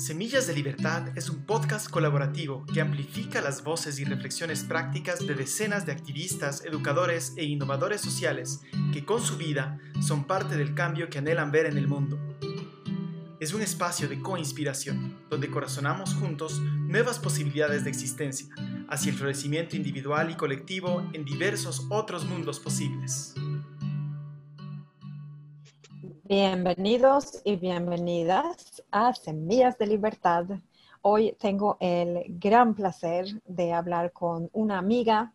[0.00, 5.34] Semillas de Libertad es un podcast colaborativo que amplifica las voces y reflexiones prácticas de
[5.34, 8.62] decenas de activistas, educadores e innovadores sociales
[8.94, 12.18] que con su vida son parte del cambio que anhelan ver en el mundo.
[13.40, 18.48] Es un espacio de coinspiración, donde corazonamos juntos nuevas posibilidades de existencia,
[18.88, 23.34] hacia el florecimiento individual y colectivo en diversos otros mundos posibles.
[26.30, 30.44] Bienvenidos y bienvenidas a Semillas de Libertad.
[31.02, 35.32] Hoy tengo el gran placer de hablar con una amiga,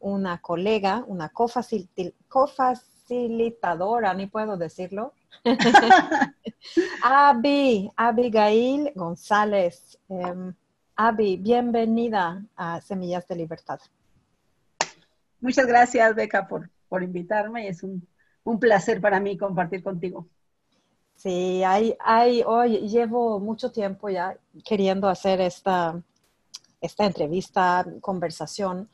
[0.00, 5.14] una colega, una cofacilitadora, ni puedo decirlo.
[7.04, 9.96] Abby, Abigail González.
[10.08, 10.52] Um,
[10.96, 13.78] Abby, bienvenida a Semillas de Libertad.
[15.40, 17.68] Muchas gracias, Beca, por, por invitarme.
[17.68, 18.04] Es un
[18.44, 20.26] un placer para mí compartir contigo.
[21.14, 26.02] Sí, hay, hay, hoy llevo mucho tiempo ya queriendo hacer esta,
[26.80, 28.88] esta entrevista, conversación,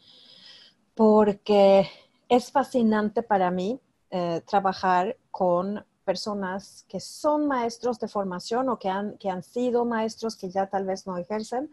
[0.94, 1.88] porque
[2.28, 8.88] es fascinante para mí eh, trabajar con personas que son maestros de formación o que
[8.88, 11.70] han, que han sido maestros que ya tal vez no ejercen,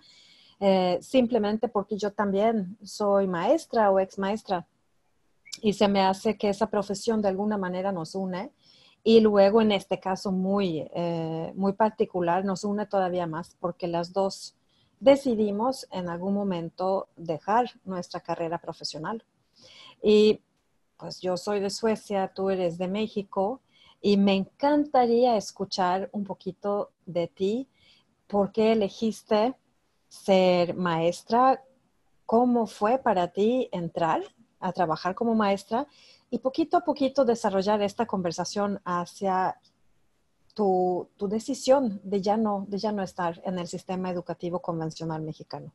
[0.60, 4.66] eh, simplemente porque yo también soy maestra o ex maestra
[5.62, 8.52] y se me hace que esa profesión de alguna manera nos une
[9.04, 14.14] y luego en este caso muy, eh, muy particular nos une todavía más porque las
[14.14, 14.56] dos
[15.00, 19.24] decidimos en algún momento dejar nuestra carrera profesional.
[20.02, 20.42] Y
[20.98, 23.62] pues yo soy de Suecia, tú eres de México
[24.02, 27.68] y me encantaría escuchar un poquito de ti.
[28.28, 29.54] ¿Por qué elegiste
[30.08, 31.64] ser maestra?
[32.26, 34.24] ¿Cómo fue para ti entrar
[34.60, 35.88] a trabajar como maestra
[36.30, 39.58] y poquito a poquito desarrollar esta conversación hacia
[40.54, 45.72] tu, decisión de ya, no, de ya no estar en el sistema educativo convencional mexicano.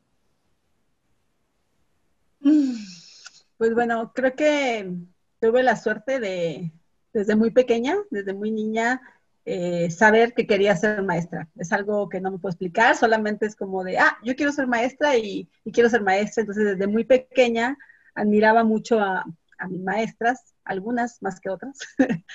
[3.57, 4.91] Pues bueno, creo que
[5.39, 6.71] tuve la suerte de,
[7.13, 8.99] desde muy pequeña, desde muy niña,
[9.45, 11.47] eh, saber que quería ser maestra.
[11.55, 14.65] Es algo que no me puedo explicar, solamente es como de, ah, yo quiero ser
[14.65, 16.41] maestra y, y quiero ser maestra.
[16.41, 17.77] Entonces, desde muy pequeña
[18.15, 19.25] admiraba mucho a,
[19.69, 21.77] mis maestras, algunas más que otras,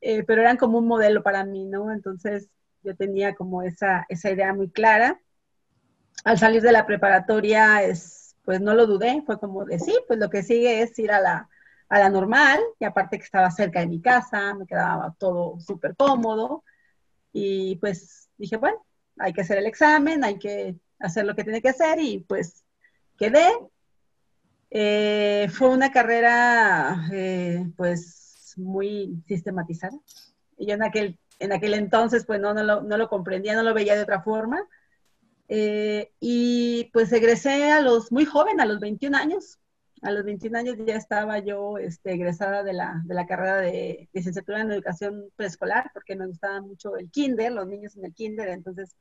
[0.00, 1.92] eh, pero eran como un modelo para mí, ¿no?
[1.92, 2.48] Entonces
[2.82, 5.20] yo tenía como esa, esa idea muy clara.
[6.24, 10.18] Al salir de la preparatoria, es, pues no lo dudé, fue como de sí, pues
[10.18, 11.48] lo que sigue es ir a la,
[11.88, 15.96] a la normal, y aparte que estaba cerca de mi casa, me quedaba todo súper
[15.96, 16.64] cómodo,
[17.32, 18.86] y pues dije, bueno,
[19.18, 22.64] hay que hacer el examen, hay que hacer lo que tiene que hacer, y pues
[23.18, 23.48] quedé,
[24.70, 29.98] eh, fue una carrera, eh, pues, muy sistematizada.
[30.58, 33.74] Yo en aquel, en aquel entonces, pues, no, no, lo, no lo comprendía, no lo
[33.74, 34.62] veía de otra forma.
[35.48, 39.58] Eh, y pues egresé a los, muy joven, a los 21 años.
[40.02, 44.08] A los 21 años ya estaba yo este, egresada de la, de la carrera de
[44.12, 48.48] licenciatura en educación preescolar, porque me gustaba mucho el kinder, los niños en el kinder.
[48.48, 48.94] Entonces,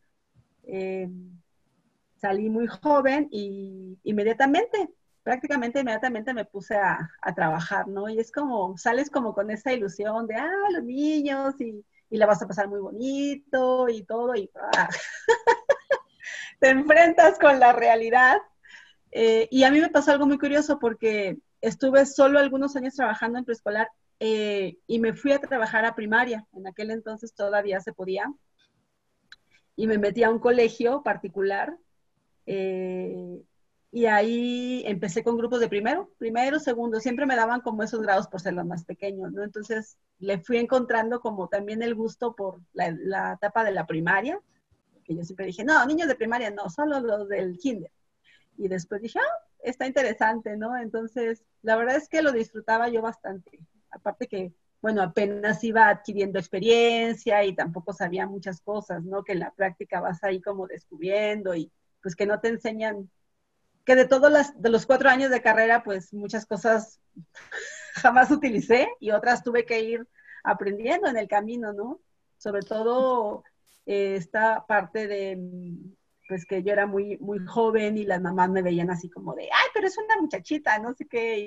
[2.17, 4.89] salí muy joven y inmediatamente
[5.23, 8.09] prácticamente inmediatamente me puse a, trabajar, ¿no?
[8.09, 12.41] Y es como, sales como con esa ilusión de, ah, los niños y, la vas
[12.41, 14.89] a pasar muy bonito y todo, y ah,
[16.59, 18.37] te enfrentas con la realidad.
[19.11, 23.39] Eh, y a mí me pasó algo muy curioso porque estuve solo algunos años trabajando
[23.39, 26.45] en preescolar eh, y me fui a trabajar a primaria.
[26.53, 28.31] En aquel entonces todavía se podía.
[29.75, 31.77] Y me metí a un colegio particular
[32.45, 33.41] eh,
[33.91, 38.27] y ahí empecé con grupos de primero, primero, segundo, siempre me daban como esos grados
[38.27, 39.43] por ser los más pequeños, ¿no?
[39.43, 44.39] Entonces le fui encontrando como también el gusto por la, etapa de la primaria,
[45.03, 47.91] que yo siempre dije, no, niños de primaria no, solo los del kinder.
[48.57, 50.77] Y después dije, ah, está interesante, ¿no?
[50.77, 53.59] Entonces, la verdad es que lo disfrutaba yo bastante.
[53.89, 59.23] Aparte que, bueno, apenas iba adquiriendo experiencia y tampoco sabía muchas cosas, ¿no?
[59.23, 61.71] Que en la práctica vas ahí como descubriendo y
[62.03, 63.09] pues que no te enseñan
[63.89, 66.99] que de todos de los cuatro años de carrera, pues muchas cosas
[67.95, 70.07] jamás utilicé y otras tuve que ir
[70.43, 71.99] aprendiendo en el camino, ¿no?
[72.37, 73.43] Sobre todo
[73.87, 75.39] eh, esta parte de,
[76.27, 79.45] pues que yo era muy, muy joven y las mamás me veían así como de,
[79.45, 81.39] ay, pero es una muchachita, no sé qué,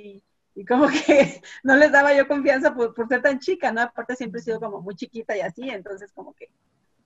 [0.56, 3.82] y, como que no les daba yo confianza por, por, ser tan chica, ¿no?
[3.82, 6.50] Aparte siempre he sido como muy chiquita y así, entonces como que,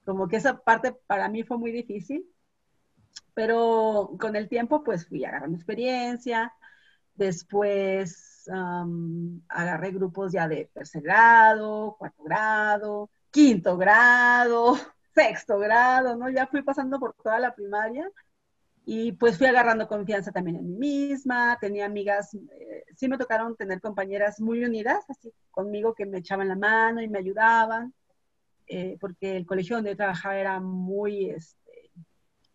[0.06, 2.26] como que esa parte para mí fue muy difícil
[3.34, 6.52] pero con el tiempo pues fui agarrando experiencia,
[7.14, 8.48] después
[9.48, 14.76] agarré grupos ya de tercer grado, cuarto grado, quinto grado,
[15.14, 16.30] sexto grado, ¿no?
[16.30, 18.08] Ya fui pasando por toda la primaria
[18.88, 23.56] y pues fui agarrando confianza también en mí misma, tenía amigas, eh, sí me tocaron
[23.56, 27.92] tener compañeras muy unidas, así conmigo que me echaban la mano y me ayudaban,
[28.68, 31.65] eh, porque el colegio donde yo trabajaba era muy, este,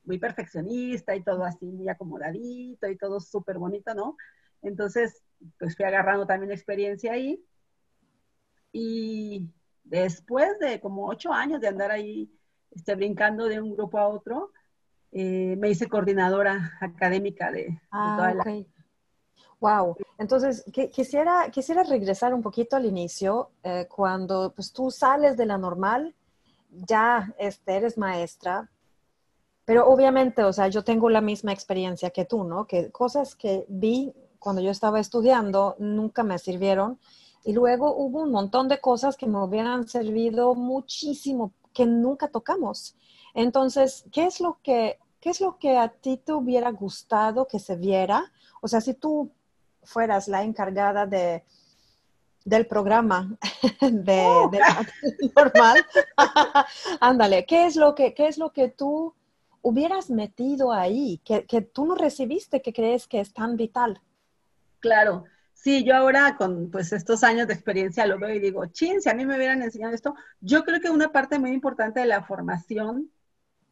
[0.04, 4.18] muy perfeccionista y todo así, muy acomodadito y todo súper bonito, ¿no?
[4.62, 5.22] Entonces,
[5.60, 7.44] pues fui agarrando también experiencia ahí.
[8.72, 9.50] Y
[9.84, 12.32] después de como ocho años de andar ahí
[12.72, 14.52] este, brincando de un grupo a otro,
[15.12, 18.66] eh, me hice coordinadora académica de, ah, toda la...
[19.60, 19.96] Wow.
[20.18, 25.58] Entonces, quisiera, quisiera regresar un poquito al inicio, eh, cuando pues, tú sales de la
[25.58, 26.16] normal,
[26.70, 28.72] ya este, eres maestra,
[29.66, 32.66] pero obviamente, o sea, yo tengo la misma experiencia que tú, ¿no?
[32.66, 37.00] Que cosas que vi cuando yo estaba estudiando nunca me sirvieron
[37.44, 42.96] y luego hubo un montón de cosas que me hubieran servido muchísimo que nunca tocamos.
[43.34, 47.60] Entonces, ¿qué es lo que, qué es lo que a ti te hubiera gustado que
[47.60, 48.32] se viera?
[48.62, 49.32] O sea, si tú
[49.84, 51.44] fueras la encargada de,
[52.46, 53.38] del programa
[53.82, 54.52] de, oh.
[55.36, 55.86] normal,
[57.00, 59.14] ándale, ¿qué es, lo que, ¿qué es lo que tú
[59.62, 64.02] hubieras metido ahí, que, que tú no recibiste, que crees que es tan vital?
[64.80, 69.00] Claro, Sí, yo ahora con pues estos años de experiencia lo veo y digo, chin,
[69.00, 72.08] si a mí me hubieran enseñado esto, yo creo que una parte muy importante de
[72.08, 73.12] la formación,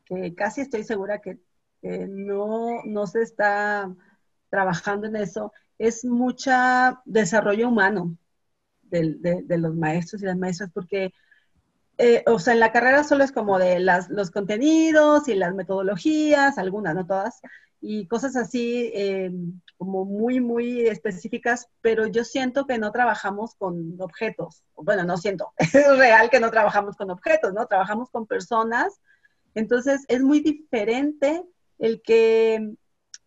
[0.05, 1.39] que casi estoy segura que
[1.81, 3.91] no, no se está
[4.49, 6.51] trabajando en eso, es mucho
[7.05, 8.15] desarrollo humano
[8.83, 11.11] de, los maestros y las maestras, porque,
[12.01, 15.53] eh, o sea, en la carrera solo es como de las, los contenidos y las
[15.53, 17.41] metodologías, algunas, no todas,
[17.81, 19.29] y cosas así eh,
[19.77, 24.63] como muy, muy específicas, pero yo siento que no trabajamos con objetos.
[24.77, 27.67] Bueno, no siento, es real que no trabajamos con objetos, ¿no?
[27.67, 29.01] Trabajamos con personas.
[29.53, 31.43] Entonces, es muy diferente
[31.79, 32.75] el que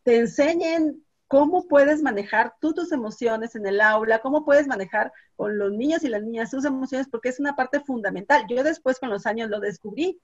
[0.03, 1.02] te enseñen
[1.33, 6.05] cómo puedes manejar tú tus emociones en el aula, cómo puedes manejar con los niños
[6.05, 8.45] y las niñas sus emociones, porque es una parte fundamental.
[8.51, 10.21] Yo después con los años lo descubrí,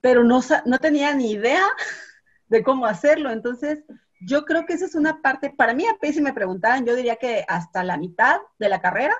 [0.00, 1.62] pero no, no tenía ni idea
[2.48, 3.30] de cómo hacerlo.
[3.30, 3.84] Entonces,
[4.22, 7.16] yo creo que esa es una parte, para mí, a si me preguntaran, yo diría
[7.16, 9.14] que hasta la mitad de la carrera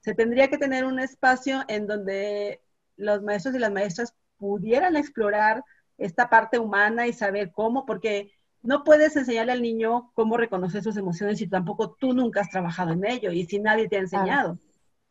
[0.00, 2.62] se tendría que tener un espacio en donde
[2.96, 5.62] los maestros y las maestras pudieran explorar
[5.98, 8.35] esta parte humana y saber cómo, porque
[8.66, 12.92] no puedes enseñarle al niño cómo reconocer sus emociones si tampoco tú nunca has trabajado
[12.92, 14.58] en ello y si nadie te ha enseñado.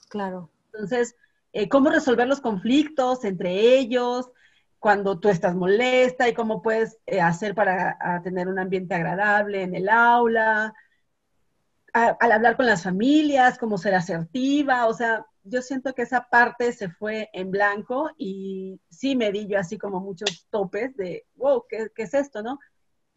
[0.10, 0.50] Claro.
[0.74, 1.16] Entonces,
[1.54, 4.30] eh, cómo resolver los conflictos entre ellos,
[4.80, 9.74] cuando tú estás molesta y cómo puedes eh, hacer para tener un ambiente agradable en
[9.74, 10.74] el aula,
[11.94, 16.74] al hablar con las familias, cómo ser asertiva, o sea, yo siento que esa parte
[16.74, 21.64] se fue en blanco y sí me di yo así como muchos topes de, wow,
[21.70, 22.60] ¿qué, qué es esto, no?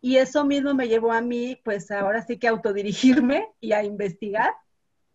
[0.00, 4.54] Y eso mismo me llevó a mí, pues ahora sí que autodirigirme y a investigar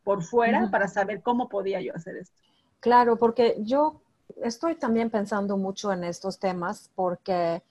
[0.03, 2.35] por fuera para saber cómo podía yo hacer esto.
[2.81, 4.01] Claro, porque yo
[4.41, 7.63] estoy también pensando mucho en estos temas porque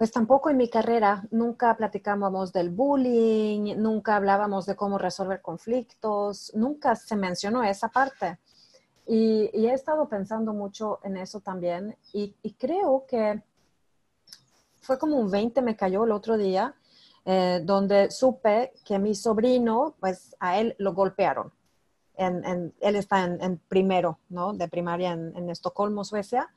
[0.00, 6.50] pues tampoco en mi carrera nunca platicábamos del bullying, nunca hablábamos de cómo resolver conflictos,
[6.54, 8.38] nunca se mencionó esa parte.
[9.06, 13.42] Y, he estado pensando mucho en eso también y, creo que
[14.90, 16.74] fue como un 20 me cayó el otro día,
[17.24, 21.52] eh, donde supe que mi sobrino, pues a él lo golpearon
[22.20, 24.52] él está en, primero, ¿no?
[24.52, 26.50] De primaria en, Estocolmo, Suecia.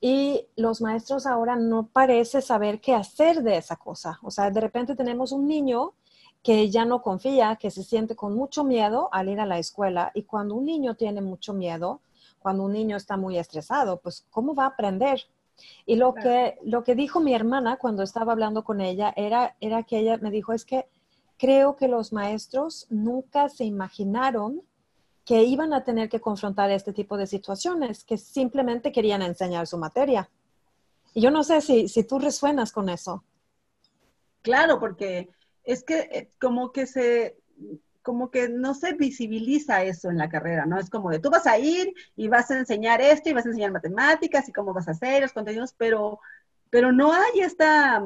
[0.00, 4.18] Y los maestros ahora no parece saber qué hacer de esa cosa.
[4.22, 5.94] O sea, de repente tenemos un niño
[6.42, 10.12] que ya no confía, que se siente con mucho miedo al ir a la escuela.
[10.14, 12.00] Y cuando un niño tiene mucho miedo,
[12.38, 15.22] cuando un niño está muy estresado, pues ¿cómo va a aprender?
[15.86, 19.82] Y lo, que, lo que dijo mi hermana cuando estaba hablando con ella era, era
[19.84, 20.86] que ella me dijo, es que
[21.38, 24.62] creo que los maestros nunca se imaginaron
[25.24, 29.78] que iban a tener que confrontar este tipo de situaciones, que simplemente querían enseñar su
[29.78, 30.28] materia.
[31.14, 33.24] Y yo no sé si, si tú resuenas con eso.
[34.42, 35.30] Claro, porque
[35.62, 37.38] es que eh, como que se,
[38.04, 40.78] como que no se visibiliza eso en la carrera, ¿no?
[40.78, 43.48] Es como de tú vas a ir y vas a enseñar esto y vas a
[43.48, 46.20] enseñar matemáticas y cómo vas a hacer los contenidos, pero,
[46.70, 48.04] pero no hay esta,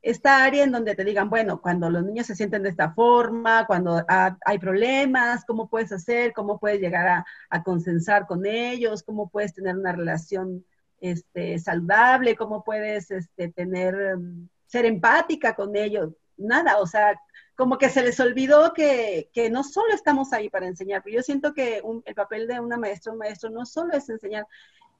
[0.00, 3.66] esta área en donde te digan, bueno, cuando los niños se sienten de esta forma,
[3.66, 9.52] cuando hay problemas, cómo puedes hacer, cómo puedes llegar a, consensar con ellos, cómo puedes
[9.52, 10.64] tener una relación
[11.00, 16.14] este, saludable, cómo puedes este, tener, mm, ser empática con ellos.
[16.38, 17.20] Nada, o sea,
[17.56, 21.54] como que se les olvidó que, no solo estamos ahí para enseñar, pero yo siento
[21.54, 24.46] que el papel de una maestra un maestro no solo es enseñar,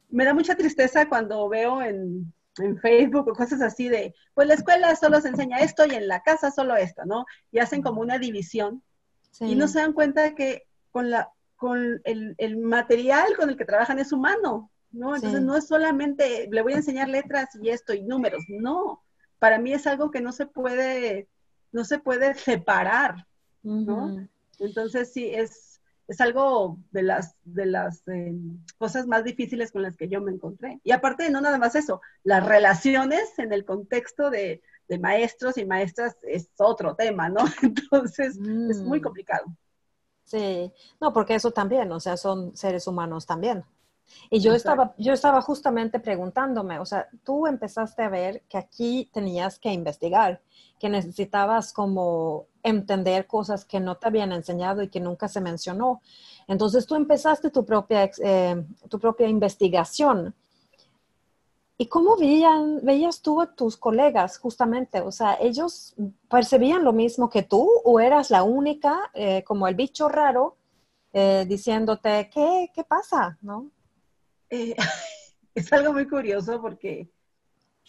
[0.09, 4.55] me da mucha tristeza cuando veo en, en Facebook o cosas así de, pues la
[4.55, 7.27] escuela solo se enseña esto y en la casa solo esto, ¿no?
[7.53, 8.83] Y hacen como una división
[9.41, 13.67] y no se dan cuenta que con, la, con el, el, material con el que
[13.67, 15.15] trabajan es humano, ¿no?
[15.15, 19.03] Entonces no es solamente, le voy a enseñar letras y esto y números, no.
[19.39, 21.29] Para mí es algo que no se puede,
[21.73, 23.27] no se puede separar,
[23.63, 24.29] ¿no?
[24.59, 28.35] Entonces sí, es, es algo de las, de las eh,
[28.79, 30.81] cosas más difíciles con las que yo me encontré.
[30.85, 35.65] Y aparte, no nada más eso, las relaciones en el contexto de, de maestros y
[35.65, 37.41] maestras es otro tema, ¿no?
[37.63, 39.03] Entonces, es muy mm.
[39.03, 39.45] complicado.
[40.25, 43.65] Sí, no, porque eso también, o sea, son seres humanos también.
[44.31, 49.11] Y yo estaba, yo estaba justamente preguntándome, o sea, tú empezaste a ver que aquí
[49.13, 50.41] tenías que investigar,
[50.79, 56.01] que necesitabas como entender cosas que no te habían enseñado y que nunca se mencionó.
[56.49, 60.35] Entonces tú empezaste tu propia, eh, tu propia investigación.
[61.79, 65.01] ¿Y cómo veían, veías tú a tus colegas justamente?
[65.03, 65.95] O sea, ¿ellos
[66.29, 70.57] percibían lo mismo que tú o eras la única, eh, como el bicho raro,
[71.13, 73.39] eh, diciéndote, ¿qué, ¿qué pasa?
[73.43, 73.71] ¿No?
[74.51, 74.75] Eh,
[75.55, 77.09] es algo muy curioso porque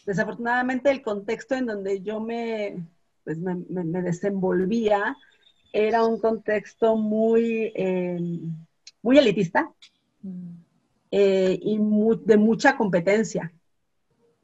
[0.06, 2.86] desafortunadamente el contexto en donde yo me,
[3.24, 5.16] pues me, desenvolvía
[5.74, 8.56] era un contexto muy, em,
[9.02, 9.72] muy elitista
[10.22, 10.54] mm.
[11.12, 11.80] eh, y
[12.26, 13.52] de mucha competencia.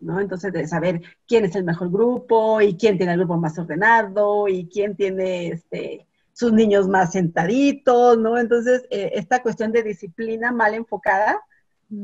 [0.02, 0.20] ¿no?
[0.20, 4.50] Entonces, de saber quién es el mejor grupo y quién tiene el grupo más ordenado
[4.50, 8.38] y quién tiene este, sus niños más sentaditos, ¿no?
[8.38, 11.40] Entonces, eh, esta cuestión de disciplina mal enfocada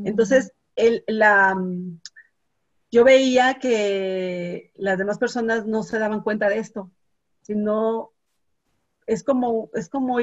[0.05, 0.53] entonces,
[1.07, 1.55] la,
[2.91, 6.91] yo veía que las demás personas no se daban cuenta de esto,
[7.41, 8.11] sino
[9.05, 10.17] es como, es como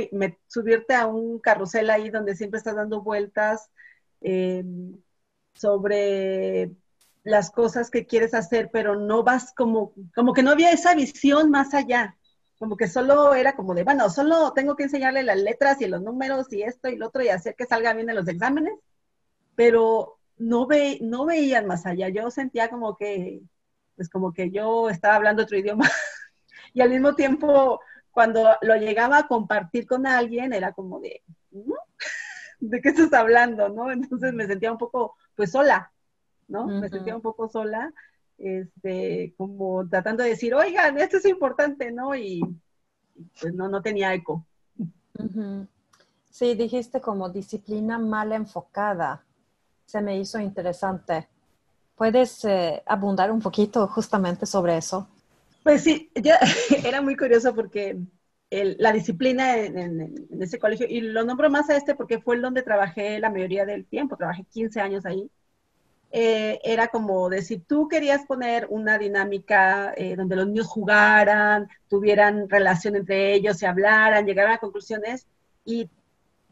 [0.47, 3.71] subirte a un carrusel ahí donde siempre estás dando vueltas
[4.21, 4.97] em,
[5.55, 6.73] sobre
[7.25, 11.51] las cosas que quieres hacer, pero no vas como, como que no había esa visión
[11.51, 12.17] más allá,
[12.59, 16.03] como que solo era como de, bueno, solo tengo que enseñarle las letras y los
[16.03, 18.75] números y esto y lo otro y hacer que salga bien en los exámenes
[19.57, 22.09] pero no, ve, no veían más allá.
[22.09, 23.43] Yo sentía como que,
[23.97, 25.91] pues como que yo estaba hablando otro idioma
[26.75, 27.81] y al mismo tiempo
[28.13, 31.23] cuando lo llegaba a compartir con alguien era como de,
[32.61, 33.69] ¿de qué estás hablando?
[33.71, 33.91] ¿no?
[33.91, 35.93] Entonces me sentía un poco, pues sola,
[36.47, 36.67] ¿no?
[36.67, 37.93] Me sentía un poco sola,
[38.39, 42.15] este, como tratando de decir, oigan, esto es importante, ¿no?
[42.15, 42.41] Y
[43.41, 44.47] pues no, no tenía eco.
[46.31, 49.26] Sí, dijiste como disciplina mal enfocada
[49.87, 51.29] se me hizo interesante.
[51.95, 55.09] ¿Puedes eh, abundar un poquito justamente sobre eso?
[55.63, 56.11] Pues sí,
[56.85, 57.97] era muy curioso porque
[58.51, 62.63] la disciplina en, ese colegio, y lo nombro más a este porque fue el donde
[62.63, 65.31] trabajé la mayoría del tiempo, trabajé 15 años ahí,
[66.13, 71.69] eh, era como de si tú querías poner una dinámica eh, donde los niños jugaran,
[71.89, 75.27] tuvieran relación entre ellos, se hablaran, llegaran a conclusiones,
[75.65, 75.91] y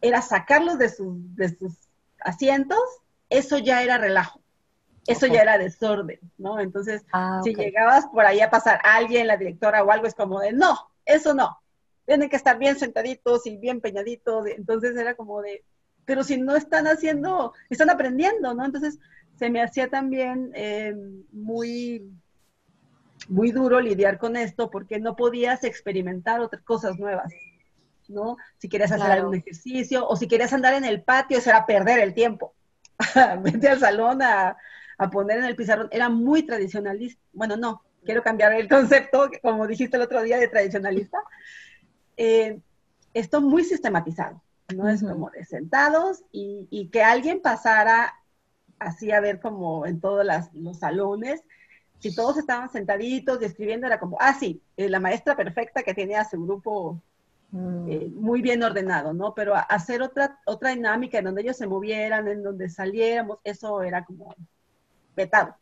[0.01, 0.91] era sacarlos de
[1.37, 1.75] de sus
[2.19, 2.81] asientos
[3.29, 4.41] eso ya era relajo,
[5.07, 6.61] eso ya era desorden, ¿no?
[6.61, 10.41] Entonces, ah, si llegabas por ahí a pasar alguien, la directora o algo, es como
[10.41, 11.59] de, no, eso no,
[12.07, 15.65] tienen que estar bien sentaditos y bien peñaditos, entonces era como de,
[16.05, 18.65] pero si no están haciendo, están aprendiendo, ¿no?
[18.65, 18.99] Entonces,
[19.39, 20.95] se me hacía también eh,
[21.33, 22.11] muy,
[23.29, 27.33] muy duro lidiar con esto porque no podías experimentar otras cosas nuevas.
[28.09, 28.37] ¿no?
[28.59, 32.01] Si querías hacer algún ejercicio o si querías andar en el patio, eso era perder
[32.01, 32.55] el tiempo.
[33.43, 34.57] vete al salón a,
[35.13, 35.89] poner en el pizarrón.
[35.91, 37.21] Era muy tradicionalista.
[37.33, 41.19] Bueno, no, quiero cambiar el concepto, como dijiste el otro día, de tradicionalista.
[42.17, 42.61] Eh,
[43.13, 44.43] esto muy sistematizado,
[44.75, 44.89] ¿no?
[44.89, 48.15] Es como de sentados y, que alguien pasara
[48.79, 51.43] así a ver como en todos los salones,
[52.01, 55.95] si todos estaban sentaditos y escribiendo, era como, ah, sí, eh, la maestra perfecta que
[55.95, 57.01] tenía su grupo
[57.55, 57.89] Mm.
[57.89, 59.33] Eh, muy bien ordenado, ¿no?
[59.33, 64.05] Pero hacer otra, otra dinámica en donde ellos se movieran, en donde saliéramos, eso era
[64.05, 64.35] como
[65.15, 65.55] vetado.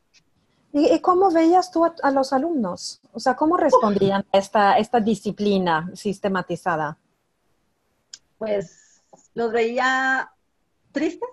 [0.73, 3.03] ¿Y, cómo veías tú a, los alumnos?
[3.13, 6.97] O sea, ¿cómo respondían a esta, esta disciplina sistematizada?
[8.39, 9.03] Pues
[9.35, 10.33] los veía
[10.93, 11.29] tristes,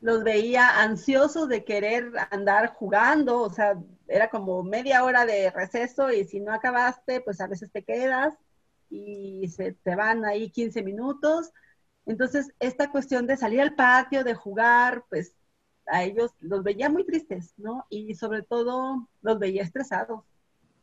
[0.00, 3.76] los veía ansiosos de querer andar jugando, o sea,
[4.06, 8.34] era como media hora de receso y si no acabaste, pues a veces te quedas
[8.90, 11.52] y se te van ahí 15 minutos.
[12.06, 15.34] Entonces, esta cuestión de salir al patio, de jugar, pues
[15.86, 17.86] a ellos los veía muy tristes, ¿no?
[17.88, 20.24] Y sobre todo los veía estresados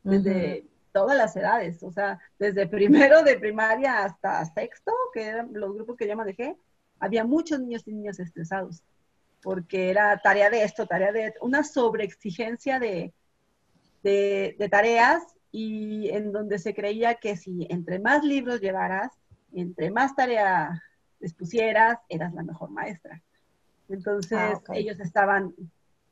[0.04, 5.74] desde todas las edades, o sea, desde primero de primaria hasta sexto, que eran los
[5.76, 6.58] grupos que yo manejé,
[7.00, 8.82] había muchos niños y niñas estresados
[9.42, 13.14] porque era tarea de esto, tarea de una sobreexigencia de,
[14.04, 19.12] de, de tareas y en donde se creía que si entre más libros llevaras,
[19.54, 20.84] entre más tarea
[21.20, 23.22] les pusieras, eras la mejor maestra.
[23.90, 24.70] Entonces Ah, ok.
[24.76, 25.54] ellos estaban,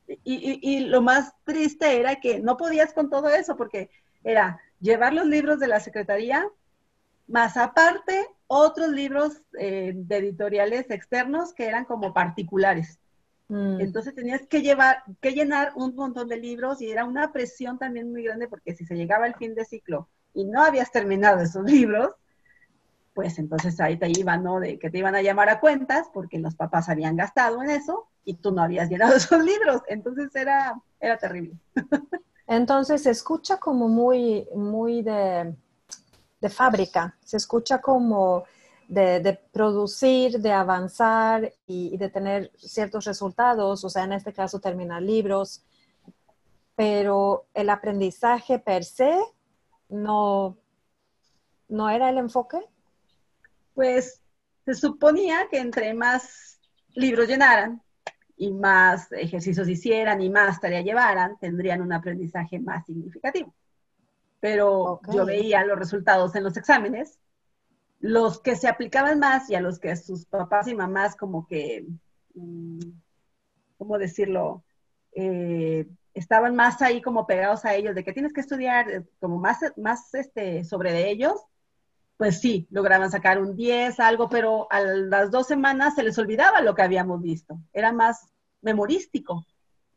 [0.06, 3.90] y, y- y lo más triste era que no podías con todo eso, porque
[4.24, 6.46] era llevar los libros de la secretaría,
[7.26, 12.98] más aparte otros libros eh, de editoriales externos que eran como particulares.
[13.48, 17.78] Mm, Entonces tenías que llevar, que llenar un montón de libros y era una presión
[17.78, 21.40] también muy grande porque si se llegaba el fin de ciclo y no habías terminado
[21.40, 22.10] esos libros,
[23.14, 24.60] pues entonces ahí te iban, ¿no?
[24.60, 28.08] De que te iban a llamar a cuentas porque los papás habían gastado en eso
[28.24, 29.82] y tú no habías llenado esos libros.
[29.88, 31.54] Entonces era, era terrible.
[32.46, 35.54] Entonces se escucha como muy, muy de,
[36.40, 38.44] de fábrica, se escucha como
[38.88, 44.32] de, de producir, de avanzar y, y de tener ciertos resultados, o sea, en este
[44.32, 45.64] caso terminar libros,
[46.76, 49.18] pero el aprendizaje per se
[49.88, 50.58] no,
[51.68, 52.58] no era el enfoque.
[53.74, 54.22] Pues
[54.64, 56.60] se suponía que entre más
[56.94, 57.82] libros llenaran
[58.36, 63.54] y más ejercicios hicieran y más tarea llevaran, tendrían un aprendizaje más significativo.
[64.40, 67.18] Pero yo veía los resultados en los exámenes,
[68.06, 71.84] los que se aplicaban más y a los que sus papás y mamás como que,
[72.34, 72.78] mm,
[73.76, 74.62] ¿cómo decirlo?
[75.12, 79.38] Eh, estaban más ahí como pegados a ellos, de que tienes que estudiar eh, como
[79.38, 81.34] más, más este, sobre de ellos,
[82.16, 86.62] pues sí, lograban sacar un 10, algo, pero a las dos semanas se les olvidaba
[86.62, 87.58] lo que habíamos visto.
[87.72, 88.28] Era más
[88.62, 89.44] memorístico,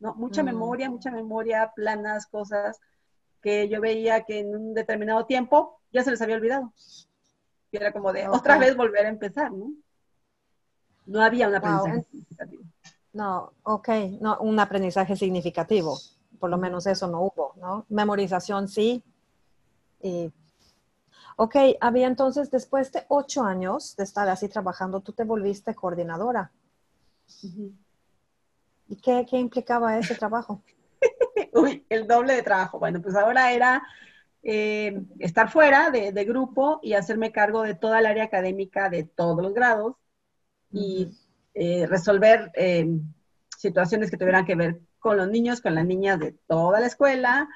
[0.00, 0.14] ¿no?
[0.16, 0.46] Mucha Mm.
[0.46, 2.80] memoria, mucha memoria, planas, cosas
[3.40, 6.72] que yo veía que en un determinado tiempo ya se les había olvidado.
[7.72, 9.72] Era como de otra vez volver a empezar, ¿no?
[11.06, 12.62] No había un aprendizaje en- significativo.
[13.12, 13.88] No, ok,
[14.20, 15.98] no, un aprendizaje significativo,
[16.38, 17.84] por lo menos eso no hubo, ¿no?
[17.88, 19.02] Memorización sí.
[20.02, 20.32] Y,
[21.36, 26.52] ok, había entonces, después de ocho años de estar así trabajando, tú te volviste coordinadora.
[28.88, 30.62] ¿Y qué, qué implicaba ese trabajo?
[31.52, 32.78] Uy, el doble de trabajo.
[32.78, 33.82] Bueno, pues ahora era
[34.42, 39.04] eh, estar fuera de, de grupo y hacerme cargo de toda el área académica de
[39.04, 39.96] todos los grados
[40.72, 41.10] y
[41.54, 42.86] eh, resolver eh,
[43.58, 47.48] situaciones que tuvieran que ver con los niños, con las niñas de toda la escuela,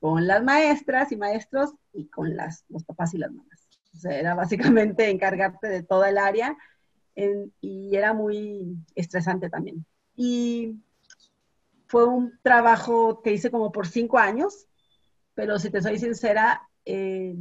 [0.00, 3.68] con las maestras y maestros y con las, los papás y las mamás.
[3.94, 6.56] O sea, era básicamente encargarte de toda el área
[7.14, 9.84] en- y era muy estresante también.
[10.16, 10.76] Y
[11.86, 14.66] fue un trabajo que hice como por cinco años,
[15.40, 17.34] pero si te soy sincera, eh,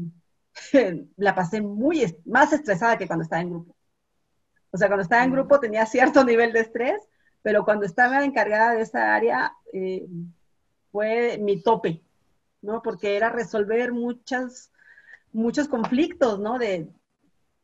[1.17, 3.75] la pasé muy est- más estresada que cuando estaba en grupo.
[4.71, 7.01] O sea, cuando estaba en grupo tenía cierto nivel de estrés,
[7.41, 10.07] pero cuando estaba encargada de esa área eh,
[10.91, 12.01] fue mi tope,
[12.61, 12.81] ¿no?
[12.81, 14.71] Porque era resolver muchas,
[15.33, 16.59] muchos conflictos, ¿no?
[16.59, 16.89] De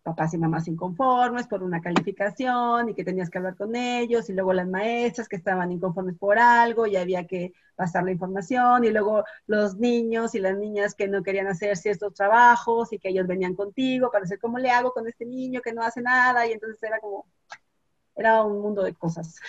[0.05, 4.33] papás y mamás inconformes por una calificación y que tenías que hablar con ellos, y
[4.33, 8.91] luego las maestras que estaban inconformes por algo y había que pasar la información, y
[8.91, 13.25] luego los niños y las niñas que no querían hacer ciertos trabajos y que ellos
[13.25, 16.45] venían contigo para decir, ¿cómo le hago con este niño que no hace nada?
[16.45, 17.25] Y entonces era como,
[18.15, 19.39] era un mundo de cosas.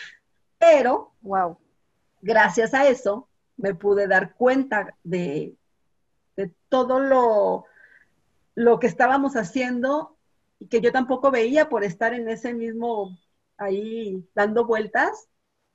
[0.58, 1.58] Pero Wow.
[2.22, 5.54] gracias a eso me pude dar cuenta de,
[6.34, 7.66] de todo lo,
[8.54, 10.15] lo que estábamos haciendo
[10.58, 13.18] y que yo tampoco veía por estar en ese mismo
[13.58, 15.28] ahí dando vueltas,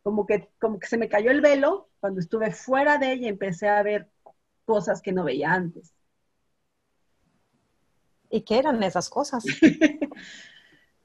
[0.04, 3.30] como que, como que se me cayó el velo cuando estuve fuera de ella y
[3.30, 4.10] empecé a ver
[4.66, 5.94] cosas que no veía antes.
[8.30, 9.44] ¿Y qué eran esas cosas?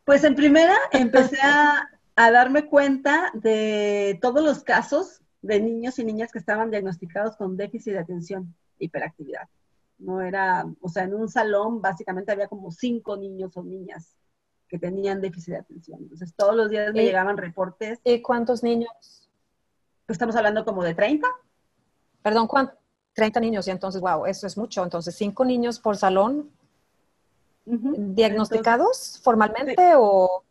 [0.04, 6.04] Pues en primera empecé a, a darme cuenta de todos los casos de niños y
[6.04, 9.48] niñas que estaban diagnosticados con déficit de atención e hiperactividad.
[9.98, 14.14] No era, o sea, en un salón básicamente había como cinco niños o niñas
[14.68, 16.00] que tenían déficit de atención.
[16.02, 18.90] Entonces todos los días me Y- llegaban reportes, ¿Y cuántos niños?
[20.06, 21.26] pues estamos hablando como de 30.
[22.22, 22.76] Perdón, ¿cuántos?
[23.14, 24.84] 30 niños, y entonces, wow, eso es mucho.
[24.84, 26.50] Entonces, cinco niños por salón
[27.64, 30.42] diagnosticados formalmente o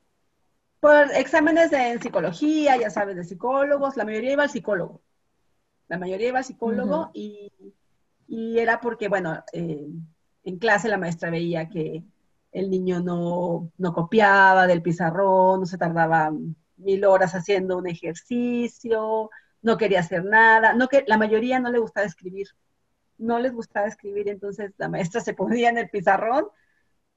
[0.79, 5.01] Por exámenes de en psicología, ya sabes, de psicólogos, la mayoría iba al psicólogo.
[5.87, 7.51] La mayoría iba al psicólogo y,
[8.27, 9.87] y era porque, bueno, eh,
[10.43, 12.03] en clase la maestra veía que
[12.51, 16.31] el niño no, no copiaba del pizarrón, no se tardaba
[16.77, 19.29] mil horas haciendo un ejercicio,
[19.61, 22.47] no quería hacer nada, no que, la mayoría no le gustaba escribir,
[23.17, 26.47] no les gustaba escribir, entonces la maestra se ponía en el pizarrón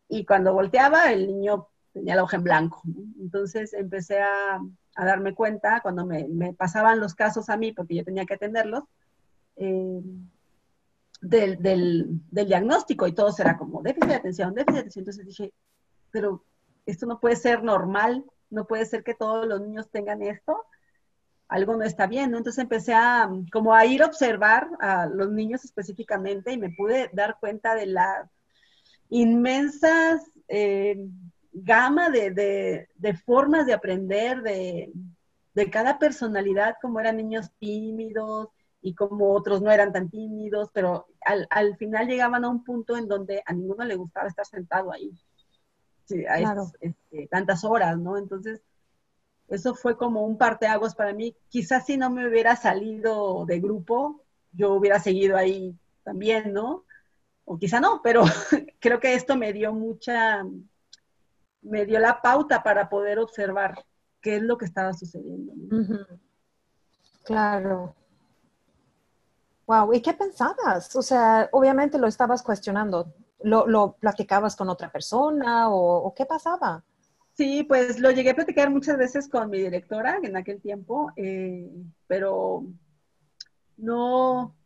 [0.08, 2.82] y cuando volteaba el niño tenía la hoja en blanco.
[3.20, 4.60] Entonces empecé a,
[4.96, 8.84] darme cuenta cuando me, pasaban los casos a mí, porque yo tenía que atenderlos,
[9.56, 10.00] eh,
[11.20, 15.02] del, del, diagnóstico y todo será como déficit de atención, déficit de atención.
[15.02, 15.52] Entonces dije,
[16.10, 16.44] pero
[16.86, 20.64] esto no puede ser normal, no puede ser que todos los niños tengan esto,
[21.48, 22.34] algo no está bien.
[22.34, 27.10] Entonces empecé a como a ir a observar a los niños específicamente y me pude
[27.12, 28.30] dar cuenta de la
[29.10, 31.08] inmensas eh,
[31.52, 32.86] gama de,
[33.24, 34.92] formas de aprender, de,
[35.54, 38.48] de cada personalidad, como eran niños tímidos,
[38.80, 41.06] y como otros no eran tan tímidos, pero
[41.50, 45.12] al, final llegaban a un punto en donde a ninguno le gustaba estar sentado ahí,
[46.04, 46.24] sí,
[46.80, 48.16] este, tantas horas, ¿no?
[48.16, 48.62] Entonces,
[49.48, 51.34] eso fue como un parteaguas para mí.
[51.48, 56.84] Quizás si no me hubiera salido de grupo, yo hubiera seguido ahí también, ¿no?
[57.44, 58.22] O quizá no, pero
[58.80, 60.44] creo que esto me dio mucha,
[61.62, 63.84] me dio la pauta para poder observar
[64.20, 65.52] qué es lo que estaba sucediendo.
[67.24, 67.94] Claro.
[69.68, 70.96] Wow, ¿y qué pensabas?
[70.96, 73.12] O sea, obviamente lo estabas cuestionando.
[73.42, 76.82] ¿Lo, platicabas con otra persona o, qué pasaba?
[77.34, 81.70] Sí, pues lo llegué a platicar muchas veces con mi directora en aquel tiempo, eh,
[82.06, 82.64] pero
[83.76, 84.56] no,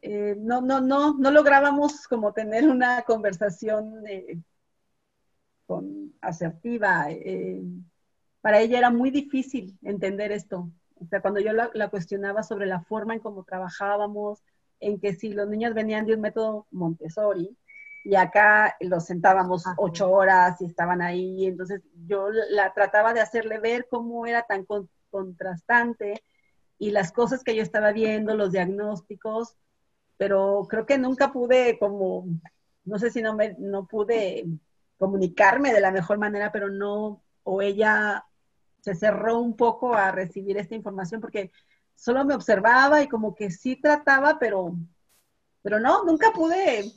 [0.00, 4.40] eh, no, no, no, no lográbamos como tener una conversación eh,
[5.66, 7.08] con, asertiva.
[8.40, 10.70] para ella era muy difícil entender esto.
[11.00, 14.42] O sea, cuando yo la, cuestionaba sobre la forma en cómo trabajábamos,
[14.80, 17.56] en que si los niños venían de un método Montessori
[18.04, 23.58] y acá los sentábamos ocho horas y estaban ahí, entonces yo la trataba de hacerle
[23.58, 24.66] ver cómo era tan
[25.10, 26.22] contrastante
[26.78, 29.56] y las cosas que yo estaba viendo, los diagnósticos,
[30.16, 32.26] pero creo que nunca pude como,
[32.84, 34.46] no sé si no, me, no pude
[34.98, 38.24] comunicarme de la mejor manera, pero no, o ella
[38.86, 41.50] se cerró un poco a recibir esta información porque
[41.96, 44.76] solo me observaba y como que sí trataba, pero,
[45.60, 46.92] pero no, nunca pude,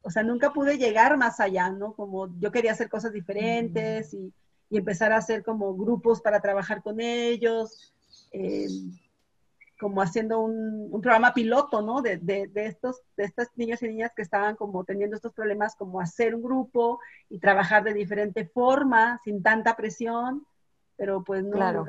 [0.00, 1.92] o sea, nunca pude llegar más allá, ¿no?
[1.92, 4.32] Como yo quería hacer cosas diferentes y,
[4.70, 7.92] empezar a hacer como grupos para trabajar con ellos,
[8.30, 8.68] eh,
[9.80, 12.00] como haciendo un, programa piloto, ¿no?
[12.00, 15.74] De, de, de, estos, de estos niños y niñas que estaban como teniendo estos problemas,
[15.74, 20.46] como hacer un grupo y trabajar de diferente forma, sin tanta presión
[21.00, 21.86] pero pues no,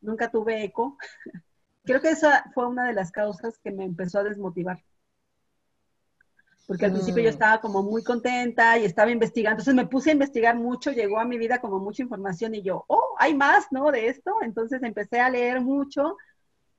[0.00, 0.98] nunca, tuve eco.
[1.84, 4.82] Creo que esa fue una de las causas que me empezó a desmotivar.
[6.66, 7.32] Porque al principio yo mm.
[7.32, 9.60] estaba como muy contenta y estaba investigando.
[9.60, 12.84] Entonces me puse a investigar mucho, llegó a mi vida como mucha información y yo,
[12.88, 13.92] oh, hay más, ¿no?
[13.92, 14.34] De esto.
[14.42, 16.16] Entonces empecé a leer mucho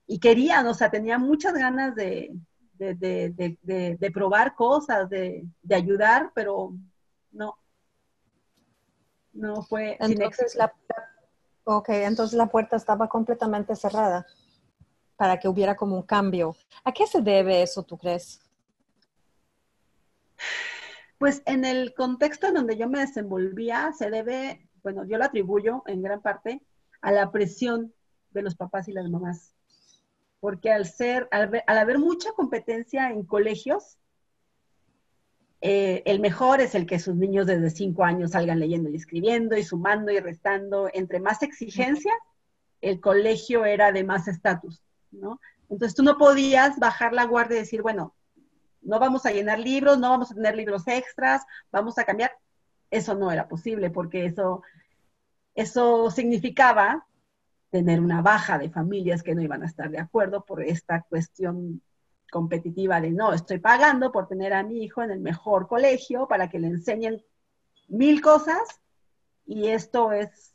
[0.08, 2.36] y quería, o sea, tenía muchas ganas de,
[2.74, 6.74] de, probar cosas, de, ayudar, pero
[7.32, 7.56] no.
[9.32, 9.96] No fue.
[10.02, 10.74] Entonces, la,
[11.68, 14.28] Ok, entonces la puerta estaba completamente cerrada
[15.16, 16.56] para que hubiera como un cambio.
[16.84, 18.40] ¿A qué se debe eso, tú crees?
[21.18, 25.82] Pues en el contexto en donde yo me desenvolvía, se debe, bueno, yo lo atribuyo
[25.88, 26.62] en gran parte
[27.02, 27.92] a la presión
[28.30, 29.56] de los papás y las mamás.
[30.40, 33.98] Porque al ser, al, al haber mucha competencia en colegios,
[35.68, 39.58] eh, el mejor es el que sus niños desde cinco años salgan leyendo y escribiendo
[39.58, 40.92] y sumando y restando.
[40.94, 42.14] Entre más exigencia,
[42.82, 45.42] el colegio era de más estatus, ¿no?
[45.68, 48.14] Entonces tú no podías bajar la guardia y decir, bueno,
[48.84, 52.32] no vamos a llenar libros, no vamos a tener libros extras, vamos a cambiar.
[52.92, 54.62] Eso no era posible porque eso,
[55.56, 57.08] eso significaba
[57.72, 61.82] tener una baja de familias que no iban a estar de acuerdo por esta cuestión
[62.32, 66.50] competitiva de no, estoy pagando por tener a mi hijo en el mejor colegio para
[66.50, 67.24] que le enseñen
[67.88, 68.82] mil cosas
[69.46, 70.54] y esto es,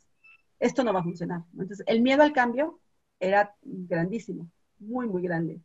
[0.59, 1.43] esto no va a funcionar.
[1.53, 2.79] Entonces, el miedo al cambio
[3.19, 5.59] era grandísimo, muy, muy grande.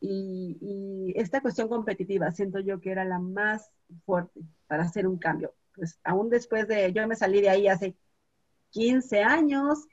[0.00, 3.70] Y, y, esta cuestión competitiva siento yo que era la más
[4.04, 5.54] fuerte para hacer un cambio.
[5.74, 7.96] Pues aún después de, yo me salí de ahí hace
[8.70, 9.86] 15 años,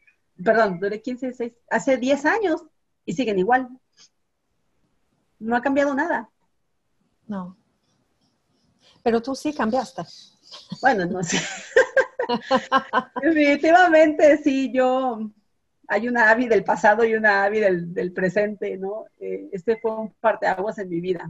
[0.44, 2.64] perdón, duré 15, 6, hace 10 años
[3.06, 3.70] y siguen igual
[5.44, 6.30] no ha cambiado nada.
[7.28, 7.58] No.
[9.04, 10.04] Pero tú sí cambiaste.
[10.82, 11.38] Bueno, no sé.
[13.22, 15.30] Definitivamente sí, yo,
[15.88, 19.06] hay una Avi del pasado y una Avi del, presente, ¿no?
[19.20, 21.30] Eh, este fue un parteaguas en mi vida.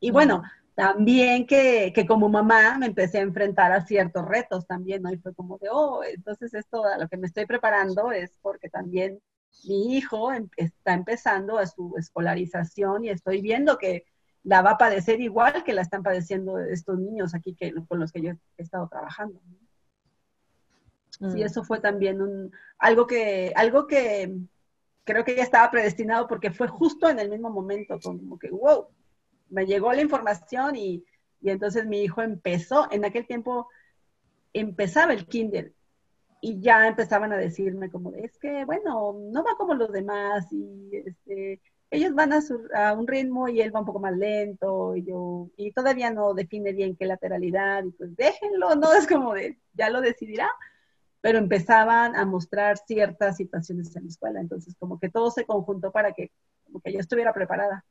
[0.00, 0.42] Y bueno,
[0.74, 5.10] también que, que, como mamá me empecé a enfrentar a ciertos retos también, ¿no?
[5.10, 8.68] Y fue como de, oh, entonces esto a lo que me estoy preparando es porque
[8.68, 9.20] también
[9.64, 14.04] mi hijo em, está empezando a su escolarización y estoy viendo que
[14.42, 18.12] la va a padecer igual que la están padeciendo estos niños aquí que, con los
[18.12, 19.40] que yo he estado trabajando.
[21.10, 21.42] Sí, mm.
[21.42, 24.36] eso fue también un, algo que, algo que
[25.04, 28.88] creo que ya estaba predestinado porque fue justo en el mismo momento, como que, wow,
[29.48, 31.04] me llegó la información y,
[31.40, 33.68] y entonces mi hijo empezó, en aquel tiempo
[34.52, 35.72] empezaba el kinder
[36.44, 40.90] y ya empezaban a decirme como, es que, bueno, no va como los demás y
[40.92, 45.48] este, ellos van a, un ritmo y él va un poco más lento y yo,
[45.56, 48.92] y todavía no define bien qué lateralidad y pues déjenlo, ¿no?
[48.92, 50.50] Es como de, ya lo decidirá
[51.24, 54.40] pero empezaban a mostrar ciertas situaciones en la escuela.
[54.42, 56.30] Entonces, como que todo se conjuntó para que,
[56.66, 57.82] como que yo estuviera preparada.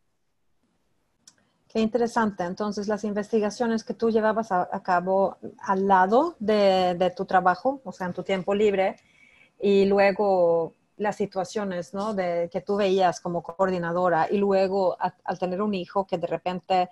[1.74, 2.44] Qué interesante.
[2.44, 8.06] Entonces, las investigaciones que tú llevabas a, cabo al lado de, tu trabajo, o sea,
[8.06, 8.98] en tu tiempo libre,
[9.60, 12.14] y luego las situaciones, ¿no?
[12.14, 16.90] De que tú veías como coordinadora, y luego al tener un hijo que de repente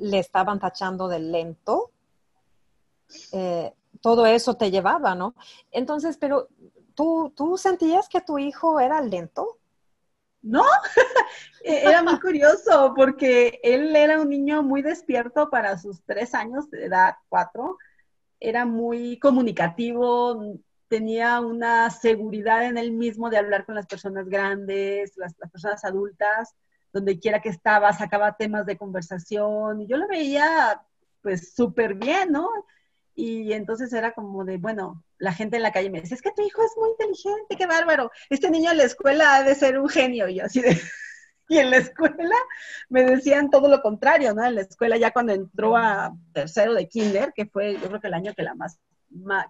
[0.00, 1.90] le estaban tachando de lento,
[3.32, 5.34] eh, todo eso te llevaba, ¿no?
[5.70, 6.48] Entonces, pero
[6.94, 9.59] ¿tú, tú sentías que tu hijo era lento?
[10.42, 10.64] No,
[11.64, 16.70] e-, era muy curioso porque él era un niño muy despierto para sus tres años
[16.70, 17.76] de edad, cuatro.
[18.38, 25.12] Era muy comunicativo, tenía una seguridad en él mismo de hablar con las personas grandes,
[25.16, 26.54] las, personas adultas,
[26.92, 30.82] donde quiera que estaba, sacaba temas de conversación y yo lo veía
[31.22, 32.48] pues súper bien, ¿no?
[33.20, 36.32] Y entonces era como de, bueno, la gente en la calle me dice, es que
[36.32, 38.10] tu hijo es muy inteligente, qué bárbaro.
[38.30, 40.26] Este niño en la escuela ha de ser un genio.
[40.26, 40.80] Y yo así de...
[41.50, 42.36] Y en la escuela
[42.88, 44.44] me decían todo lo contrario, ¿no?
[44.44, 48.06] En la escuela ya cuando entró a tercero de kinder, que fue yo creo que
[48.06, 48.78] el año que, la más,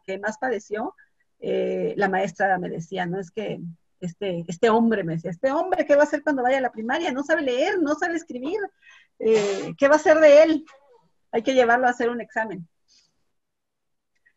[0.06, 0.94] que más padeció,
[1.40, 3.20] eh, la maestra me decía, ¿no?
[3.20, 3.60] Es que
[4.00, 6.72] este, este hombre, me decía, este hombre, ¿qué va a hacer cuando vaya a la
[6.72, 7.12] primaria?
[7.12, 8.58] No sabe leer, no sabe escribir,
[9.18, 10.64] eh, ¿qué va a hacer de él?
[11.32, 12.66] Hay que llevarlo a hacer un examen.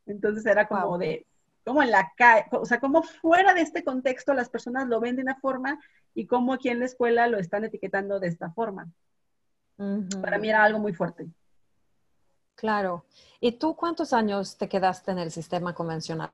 [0.06, 1.26] Entonces era como de,
[1.63, 5.16] como en la calle, o sea, como fuera de este contexto las personas lo ven
[5.16, 5.80] de una forma
[6.13, 8.92] y como aquí en la escuela lo están etiquetando de esta forma.
[10.22, 11.28] Para mí era algo muy fuerte.
[12.56, 13.06] Claro.
[13.39, 16.32] ¿Y tú cuántos años te quedaste en el sistema convencional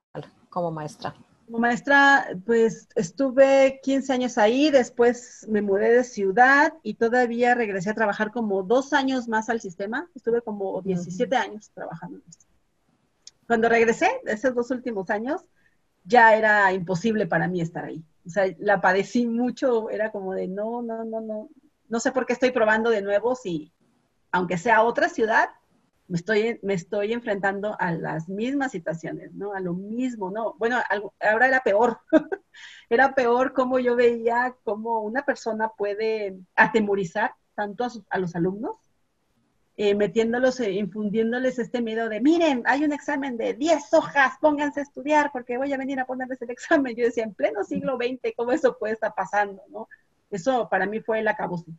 [0.49, 1.15] como maestra?
[1.45, 7.89] Como maestra, pues estuve 15 años ahí, después me mudé de ciudad y todavía regresé
[7.89, 10.07] a trabajar como dos años más al sistema.
[10.13, 12.45] Estuve como 17 años trabajando en esto
[13.49, 15.43] cuando regresé, esos dos últimos años,
[16.03, 18.05] ya era imposible para mí estar ahí.
[18.23, 21.49] O sea, la padecí mucho, era como de no, no, no, no,
[21.87, 23.73] no sé por qué estoy probando de nuevo si,
[24.31, 25.49] aunque sea otra ciudad,
[26.07, 29.55] me estoy, me estoy enfrentando a las mismas situaciones, ¿no?
[29.55, 30.53] A lo mismo, ¿no?
[30.59, 30.77] Bueno,
[31.19, 32.01] ahora era peor.
[32.87, 38.75] era peor cómo yo veía cómo una persona puede atemorizar tanto a los alumnos
[39.81, 44.81] eh, metiéndolos, eh, infundiéndoles este miedo de, miren, hay un examen de 10 hojas, pónganse
[44.81, 46.97] a estudiar porque voy a venir a ponerles el examen.
[46.97, 49.63] Yo decía, en pleno siglo XX, ¿cómo eso puede estar pasando?
[49.69, 49.87] ¿no?
[50.29, 51.71] Eso para mí fue el acabose.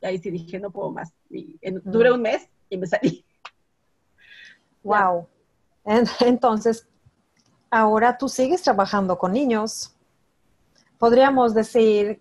[0.00, 1.12] Y ahí sí dije, no puedo más.
[1.30, 3.24] Y duré un mes y me salí.
[4.82, 5.28] Wow.
[6.20, 6.86] Entonces,
[7.70, 9.96] ahora tú sigues trabajando con niños.
[10.98, 12.20] Podríamos decir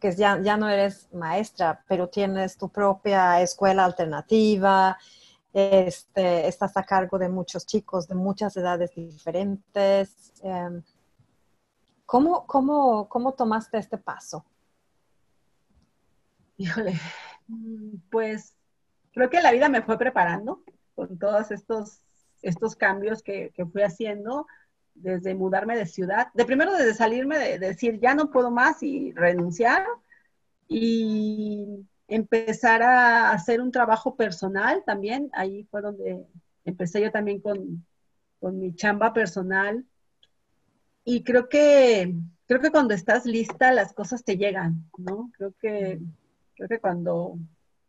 [0.00, 4.98] que ya, ya no eres maestra, pero tienes tu propia escuela alternativa,
[5.52, 10.32] este, estás a cargo de muchos chicos de muchas edades diferentes.
[10.42, 10.82] Em,
[12.06, 14.44] ¿cómo, cómo, cómo tomaste este paso?
[16.56, 16.94] Híjole,
[18.10, 18.54] pues
[19.12, 20.62] creo que la vida me fue preparando
[20.94, 22.00] con todos estos,
[22.40, 24.46] estos cambios que, que fui haciendo
[24.94, 29.12] desde mudarme de ciudad, de primero desde salirme de, decir ya no puedo más y
[29.12, 29.84] renunciar
[30.68, 35.30] y empezar a hacer un trabajo personal también.
[35.32, 36.26] Ahí fue donde
[36.64, 37.84] empecé yo también con,
[38.40, 39.84] con mi chamba personal.
[41.04, 42.14] Y creo que,
[42.46, 45.30] creo que cuando estás lista las cosas te llegan, ¿no?
[45.36, 46.00] Creo que,
[46.54, 47.38] creo que cuando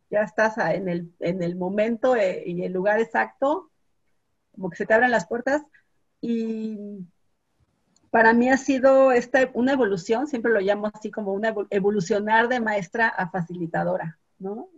[0.09, 3.71] ya estás en el, en el momento eh, y el lugar exacto,
[4.53, 5.63] como que se te abren las puertas,
[6.25, 7.05] y
[8.09, 12.61] para mí ha sido esta, una evolución, siempre lo llamo así como una evolucionar de
[12.61, 14.69] maestra a facilitadora, ¿no?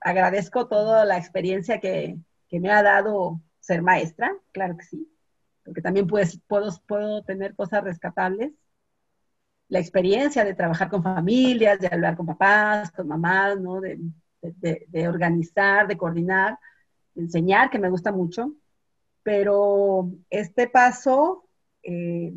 [0.00, 2.16] Agradezco toda la experiencia que,
[2.48, 5.06] que me ha dado ser maestra, claro que sí,
[5.66, 8.54] porque también pues, puedo, puedo tener cosas rescatables.
[9.68, 13.82] La experiencia de trabajar con familias, de hablar con papás, con mamás, ¿no?
[13.82, 13.98] de,
[14.40, 16.58] de, de organizar, de coordinar,
[17.14, 18.54] de enseñar, que me gusta mucho
[19.26, 21.48] pero este paso,
[21.82, 22.32] eh,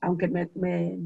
[0.00, 1.00] aunque me, me,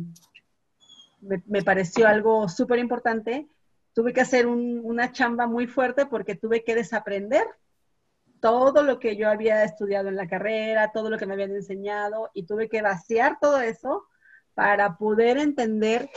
[1.62, 3.48] pareció algo súper importante,
[3.94, 7.46] tuve que hacer una chamba muy fuerte porque tuve que desaprender
[8.40, 12.30] todo lo que yo había estudiado en la carrera, todo lo que me habían enseñado
[12.34, 14.04] y tuve que vaciar todo eso
[14.52, 16.10] para poder entender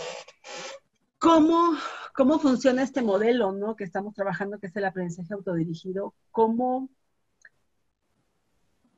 [1.19, 1.71] cómo,
[2.13, 3.77] cómo funciona este modelo, ¿no?
[3.77, 6.89] Que estamos trabajando, que es el aprendizaje autodirigido, cómo,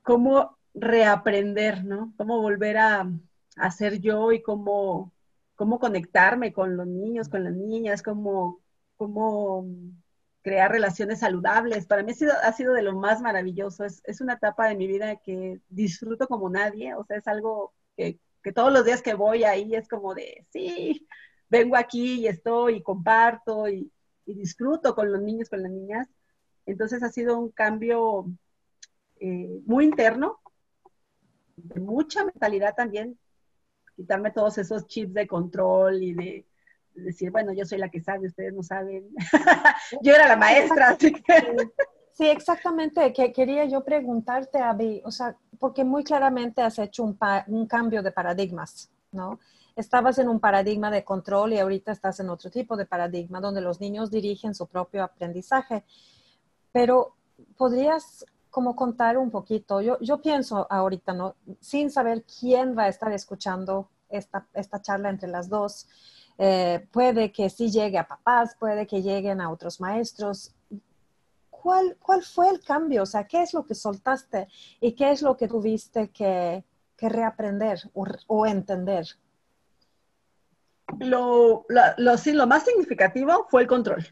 [0.09, 2.15] cómo reaprender, ¿no?
[2.17, 3.07] Cómo volver a,
[3.57, 5.13] a ser yo y cómo,
[5.53, 8.59] cómo conectarme con los niños, con las niñas, cómo,
[8.97, 9.67] cómo
[10.41, 11.85] crear relaciones saludables.
[11.85, 13.85] Para mí ha sido, ha sido de lo más maravilloso.
[13.85, 16.95] Es, es, una etapa de mi vida que disfruto como nadie.
[16.95, 20.47] O sea, es algo que, que todos los días que voy ahí es como de,
[20.49, 21.07] sí,
[21.49, 23.91] vengo aquí y estoy y comparto y,
[24.25, 26.07] disfruto con los niños, con las niñas.
[26.65, 28.25] Entonces ha sido un cambio
[29.19, 30.39] eh, muy interno,
[31.55, 33.17] de mucha mentalidad también,
[33.95, 36.45] quitarme todos esos chips de control y de,
[36.93, 39.09] decir, bueno, yo soy la que sabe, ustedes no saben.
[40.01, 41.69] yo era la maestra, así que...
[42.13, 43.13] Sí, exactamente.
[43.13, 48.03] Que quería yo preguntarte, Abby, o sea, porque muy claramente has hecho un, un cambio
[48.03, 49.39] de paradigmas, ¿no?
[49.79, 53.61] estabas en un paradigma de control y ahorita estás en otro tipo de paradigma donde
[53.61, 55.83] los niños dirigen su propio aprendizaje.
[56.71, 57.15] Pero
[57.57, 61.35] podrías como contar un poquito, yo, yo pienso ahorita, ¿no?
[61.59, 65.87] Sin saber quién va a estar escuchando esta, esta charla entre las dos,
[66.37, 70.55] eh, puede que sí llegue a papás, puede que lleguen a otros maestros.
[71.49, 73.03] ¿Cuál, ¿Cuál fue el cambio?
[73.03, 74.47] O sea, ¿qué es lo que soltaste
[74.79, 76.63] y qué es lo que tuviste que,
[76.95, 79.05] que reaprender o, o entender?
[80.99, 84.05] lo, lo, sí, lo más significativo fue el control.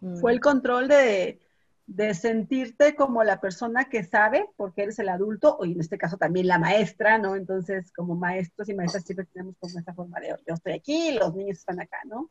[0.00, 0.16] Mm.
[0.16, 1.40] Fue el control de,
[1.86, 6.16] de, sentirte como la persona que sabe, porque eres el adulto, o en este caso
[6.16, 7.36] también la maestra, ¿no?
[7.36, 11.34] Entonces, como maestros y maestras siempre tenemos como esta forma de, yo estoy aquí, los
[11.34, 12.30] niños están acá, ¿no?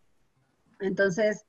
[0.79, 1.45] Entonces,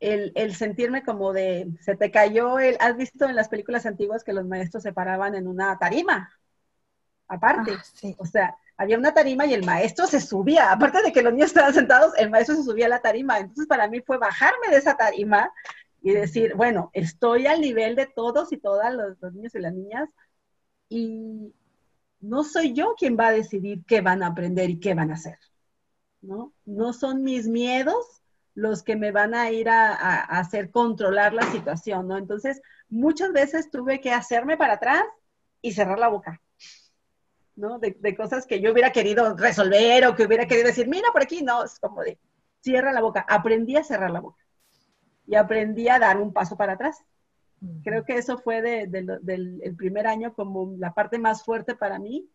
[0.00, 4.24] el, el, sentirme como de, se te cayó el, has visto en las películas antiguas
[4.24, 6.30] que los maestros se paraban en una tarima,
[7.26, 8.14] aparte, ah, sí.
[8.18, 11.48] o sea, había una tarima y el maestro se subía, aparte de que los niños
[11.48, 13.38] estaban sentados, el maestro se subía a la tarima.
[13.38, 15.52] Entonces para mí fue bajarme de esa tarima
[16.02, 20.10] y decir, bueno, estoy al nivel de todos y todas los, niños y las niñas
[20.88, 21.52] y
[22.20, 25.14] no soy yo quien va a decidir qué van a aprender y qué van a
[25.14, 25.38] hacer,
[26.20, 26.52] ¿no?
[26.64, 28.22] No son mis miedos
[28.54, 32.16] los que me van a ir a, hacer controlar la situación, ¿no?
[32.16, 35.04] Entonces, muchas veces tuve que hacerme para atrás
[35.62, 36.40] y cerrar la boca
[37.54, 37.80] ¿no?
[37.80, 41.42] De, cosas que yo hubiera querido resolver o que hubiera querido decir, mira por aquí,
[41.42, 42.16] no, es como de,
[42.60, 43.26] cierra la boca.
[43.28, 44.47] Aprendí a cerrar la boca
[45.28, 47.04] y aprendí a dar un paso para atrás.
[47.84, 52.28] Creo que eso fue del primer año como la parte más fuerte para mí.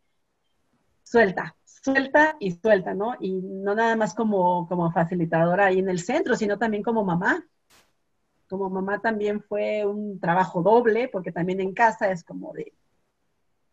[1.01, 3.15] Suelta, suelta y suelta, ¿no?
[3.19, 7.45] Y no nada más como, como facilitadora ahí en el centro, sino también como mamá.
[8.47, 12.73] Como mamá también fue un trabajo doble, porque también en casa es como de,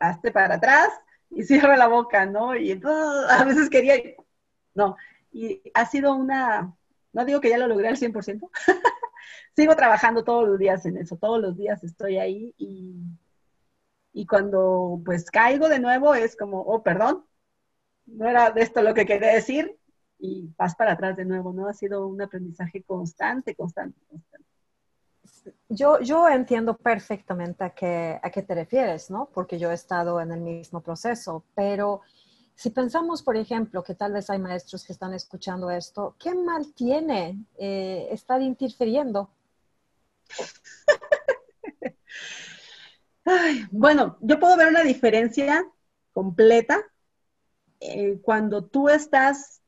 [0.00, 0.88] hazte para atrás
[1.30, 2.56] y cierra la boca, ¿no?
[2.56, 3.94] Y entonces a veces quería,
[4.74, 4.96] no,
[5.30, 6.74] y ha sido una,
[7.12, 8.50] no digo que ya lo logré al 100%,
[9.56, 12.94] sigo trabajando todos los días en eso, todos los días estoy ahí y,
[14.12, 17.24] y cuando pues caigo de nuevo es como, oh, perdón,
[18.06, 19.76] no era de esto lo que quería decir
[20.18, 21.68] y vas para atrás de nuevo, ¿no?
[21.68, 24.50] Ha sido un aprendizaje constante, constante, constante
[25.68, 29.28] yo, yo entiendo perfectamente a qué, a qué te refieres, ¿no?
[29.32, 32.02] Porque yo he estado en el mismo proceso, pero
[32.54, 36.72] si pensamos, por ejemplo, que tal vez hay maestros que están escuchando esto, ¿qué mal
[36.74, 39.30] tiene eh, estar interfiriendo?
[43.70, 45.64] bueno, yo puedo ver una diferencia
[46.12, 46.84] completa
[47.80, 49.60] eh, cuando tú estás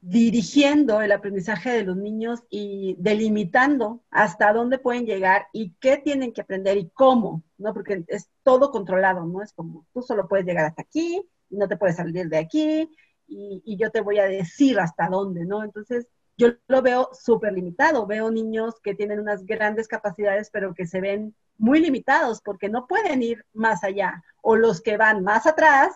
[0.00, 6.32] dirigiendo el aprendizaje de los niños y delimitando hasta dónde pueden llegar y qué tienen
[6.32, 7.74] que aprender y cómo, ¿no?
[7.74, 9.42] Porque es todo controlado, ¿no?
[9.42, 12.90] Es como tú solo puedes llegar hasta aquí no te puedes salir de aquí
[13.26, 15.62] y, yo te voy a decir hasta dónde, ¿no?
[15.62, 18.06] Entonces, yo lo veo súper limitado.
[18.06, 22.86] Veo niños que tienen unas grandes capacidades, pero que se ven muy limitados porque no
[22.86, 24.24] pueden ir más allá.
[24.42, 25.94] O los que van más atrás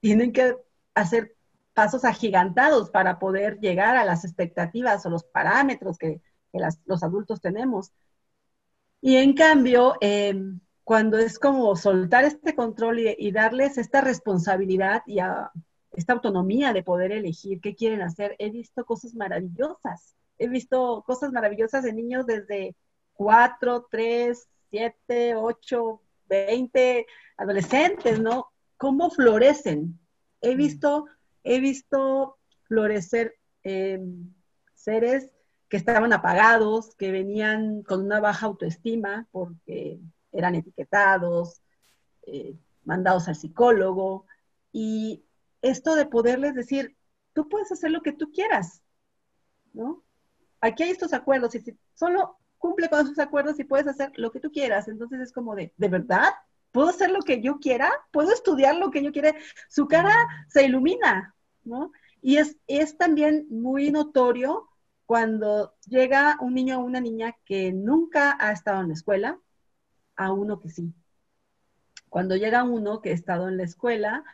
[0.00, 0.56] tienen que
[0.94, 1.36] hacer
[1.74, 6.20] pasos agigantados para poder llegar a las expectativas o los parámetros que,
[6.86, 7.92] los adultos tenemos.
[9.00, 15.18] Y en cambio, em, cuando es como soltar este control y, darles esta responsabilidad y
[15.92, 20.14] esta autonomía de poder elegir qué quieren hacer, he visto cosas maravillosas.
[20.38, 22.76] He visto cosas maravillosas de niños desde
[23.14, 27.06] 4, 3, 7, 8, 20
[27.38, 28.48] adolescentes, ¿no?
[28.76, 29.98] Cómo florecen.
[30.40, 30.58] He mm.
[30.58, 31.06] visto
[31.44, 34.00] he visto florecer eh,
[34.74, 35.30] seres
[35.68, 40.00] que estaban apagados, que venían con una baja autoestima porque
[40.34, 41.62] eran etiquetados,
[42.26, 42.54] eh,
[42.84, 44.26] mandados al psicólogo.
[44.72, 45.24] Y
[45.62, 46.96] esto de poderles decir,
[47.32, 48.82] tú puedes hacer lo que tú quieras,
[49.72, 50.02] ¿no?
[50.60, 54.32] Aquí hay estos acuerdos y si solo cumple con esos acuerdos y puedes hacer lo
[54.32, 54.88] que tú quieras.
[54.88, 56.30] Entonces es como de, ¿de verdad?
[56.72, 57.92] ¿Puedo hacer lo que yo quiera?
[58.10, 59.34] ¿Puedo estudiar lo que yo quiera?
[59.68, 60.14] Su cara
[60.48, 61.92] se ilumina, ¿no?
[62.22, 64.68] Y es, es también muy notorio
[65.06, 69.38] cuando llega un niño o una niña que nunca ha estado en la escuela
[70.16, 70.92] a uno que sí.
[72.08, 74.24] Cuando llega uno que ha estado en la escuela,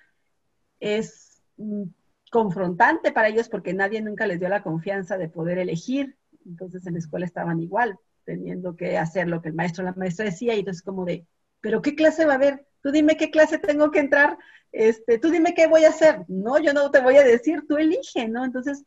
[0.80, 1.84] es mm,
[2.30, 6.16] confrontante para ellos porque nadie nunca les dio la confianza de poder elegir.
[6.46, 9.94] Entonces en la escuela estaban igual, teniendo que hacer lo que el maestro o la
[9.94, 11.26] maestra decía y entonces como de,
[11.60, 12.66] pero ¿qué clase va a haber?
[12.82, 14.38] Tú dime qué clase tengo que entrar,
[14.72, 16.24] este, tú dime qué voy a hacer.
[16.28, 18.44] No, yo no te voy a decir, tú elige, ¿no?
[18.44, 18.84] Entonces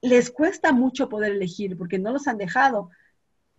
[0.00, 2.90] les cuesta mucho poder elegir porque no los han dejado.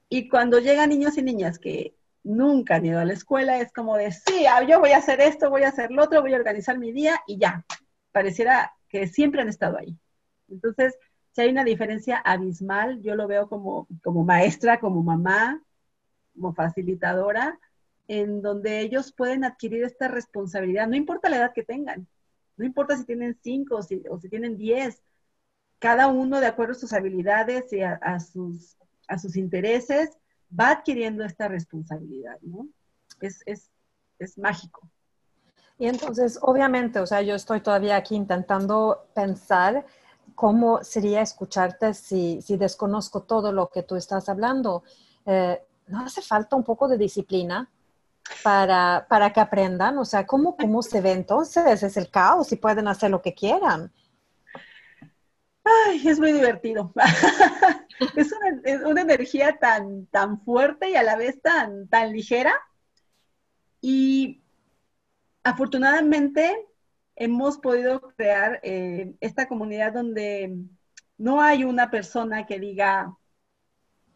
[0.08, 3.98] Y cuando llegan niños y niñas que nunca han ido a la escuela, es como
[3.98, 6.38] de, sí, ah, yo voy a hacer esto, voy a hacer lo otro, voy a
[6.38, 7.66] organizar mi día y ya.
[8.12, 9.98] Pareciera que siempre han estado ahí.
[10.50, 10.98] Entonces,
[11.32, 15.62] si hay una diferencia abismal, yo lo veo como, como maestra, como mamá,
[16.34, 17.60] como facilitadora,
[18.08, 22.08] en donde ellos pueden adquirir esta responsabilidad, no importa la edad que tengan,
[22.58, 25.04] no importa si tienen cinco o si, o si tienen diez,
[25.78, 30.18] cada uno de acuerdo a sus habilidades y a, sus, a sus intereses
[30.58, 32.68] va adquiriendo esta responsabilidad, ¿no?
[33.22, 33.70] Es, es,
[34.18, 34.90] es mágico.
[35.78, 39.86] Y entonces, obviamente, o sea, yo estoy todavía aquí intentando pensar
[40.36, 44.84] cómo sería escucharte si, si desconozco todo lo que tú estás hablando.
[45.26, 47.70] Eh, ¿No hace falta un poco de disciplina
[48.44, 49.98] para, para que aprendan?
[49.98, 51.82] O sea, ¿cómo, ¿cómo se ve entonces?
[51.82, 53.92] Es el caos y pueden hacer lo que quieran.
[56.04, 56.94] Es muy divertido.
[58.16, 62.54] es, una, energía tan, tan fuerte y a la vez tan, tan ligera.
[63.82, 64.42] Y
[65.44, 66.66] afortunadamente
[67.16, 70.56] hemos podido crear eh, esta comunidad donde
[71.18, 73.16] no hay una persona que diga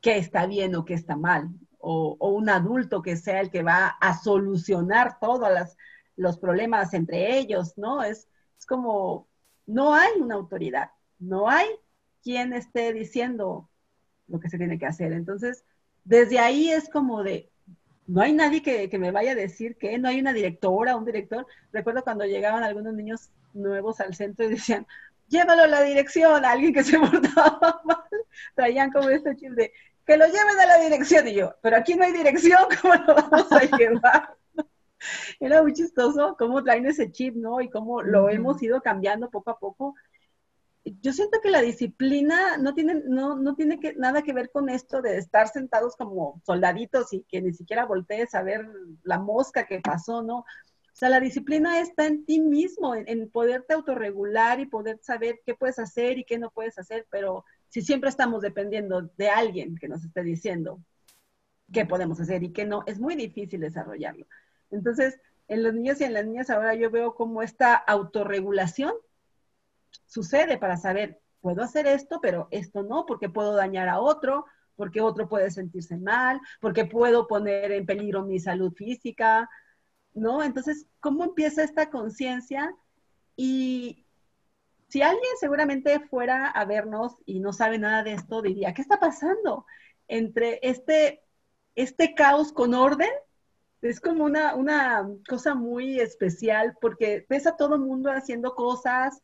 [0.01, 1.49] que está bien o que está mal,
[1.80, 5.49] o, un adulto que sea el que va a solucionar todos
[6.16, 8.04] los problemas entre ellos, ¿no?
[8.04, 8.28] Es
[8.68, 9.28] como,
[9.66, 10.91] no hay una autoridad
[11.24, 11.67] no hay
[12.21, 13.69] quien esté diciendo
[14.28, 15.11] lo que se tiene que hacer.
[15.13, 15.63] Entonces,
[16.03, 17.49] desde ahí es como de,
[18.07, 21.45] no hay nadie que, me vaya a decir que no hay una directora, un director.
[21.71, 24.86] Recuerdo cuando llegaban algunos niños nuevos al centro y decían,
[25.28, 28.03] llévalo a la dirección, a alguien que se portaba mal,
[28.55, 29.71] traían como este chip de,
[30.05, 31.28] que lo lleven a la dirección.
[31.28, 34.36] Y yo, pero aquí no hay dirección, ¿cómo lo vamos a llevar?
[35.39, 37.59] Era muy chistoso cómo traen ese chip, ¿no?
[37.59, 39.95] Y cómo lo hemos ido cambiando poco a poco
[40.86, 44.69] yo siento que la disciplina no tiene, no, no tiene que, nada que ver con
[44.69, 48.67] esto de estar sentados como soldaditos y que ni siquiera voltees a ver
[49.03, 50.39] la mosca que pasó, ¿no?
[50.39, 55.55] O sea, la disciplina está en ti mismo, en, poderte autorregular y poder saber qué
[55.55, 59.88] puedes hacer y qué no puedes hacer, pero si siempre estamos dependiendo de alguien que
[59.88, 60.79] nos esté diciendo
[61.71, 64.27] qué podemos hacer y qué no, es muy difícil desarrollarlo.
[64.69, 68.93] Entonces, en los niños y en las niñas ahora yo veo como esta autorregulación
[70.06, 75.02] sucede para saber, puedo hacer esto, pero esto no, porque puedo dañar a otro, porque
[75.02, 79.50] otro puede sentirse mal, porque puedo poner en peligro mi salud física,
[80.14, 80.44] ¿no?
[80.44, 82.76] Entonces, ¿cómo empieza esta conciencia?
[83.36, 84.06] Y
[84.88, 89.00] si alguien seguramente fuera a vernos y no sabe nada de esto, diría, ¿qué está
[89.00, 89.66] pasando
[90.08, 91.24] entre este,
[91.76, 93.10] este caos con orden?
[93.82, 99.22] Es como una, una cosa muy especial porque ves a todo mundo haciendo cosas,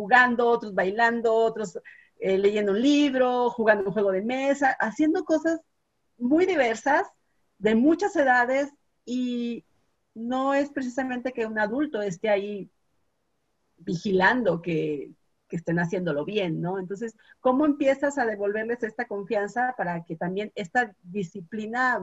[0.00, 1.78] jugando, otros bailando, otros
[2.18, 5.60] eh, leyendo un libro, jugando un juego de mesa, haciendo cosas
[6.16, 7.06] muy diversas,
[7.58, 8.72] de muchas edades,
[9.04, 9.64] y
[10.14, 12.70] no es precisamente que un adulto esté ahí
[13.76, 15.10] vigilando que,
[15.48, 16.78] que estén haciéndolo bien, ¿no?
[16.78, 22.02] Entonces, ¿cómo empiezas a devolverles esta confianza para que también esta disciplina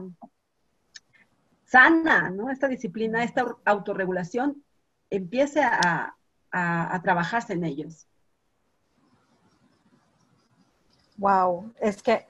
[1.64, 2.48] sana, ¿no?
[2.48, 4.62] Esta disciplina, esta autorregulación
[5.10, 6.17] empiece a,
[6.52, 8.06] a, trabajarse en ellos.
[11.16, 12.26] Wow, es que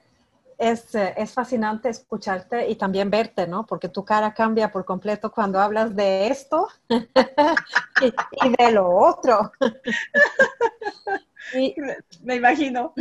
[0.57, 3.65] es, eh, es, fascinante escucharte y también verte, ¿no?
[3.65, 9.51] Porque tu cara cambia por completo cuando hablas de esto y, de lo otro.
[12.23, 12.93] Me imagino.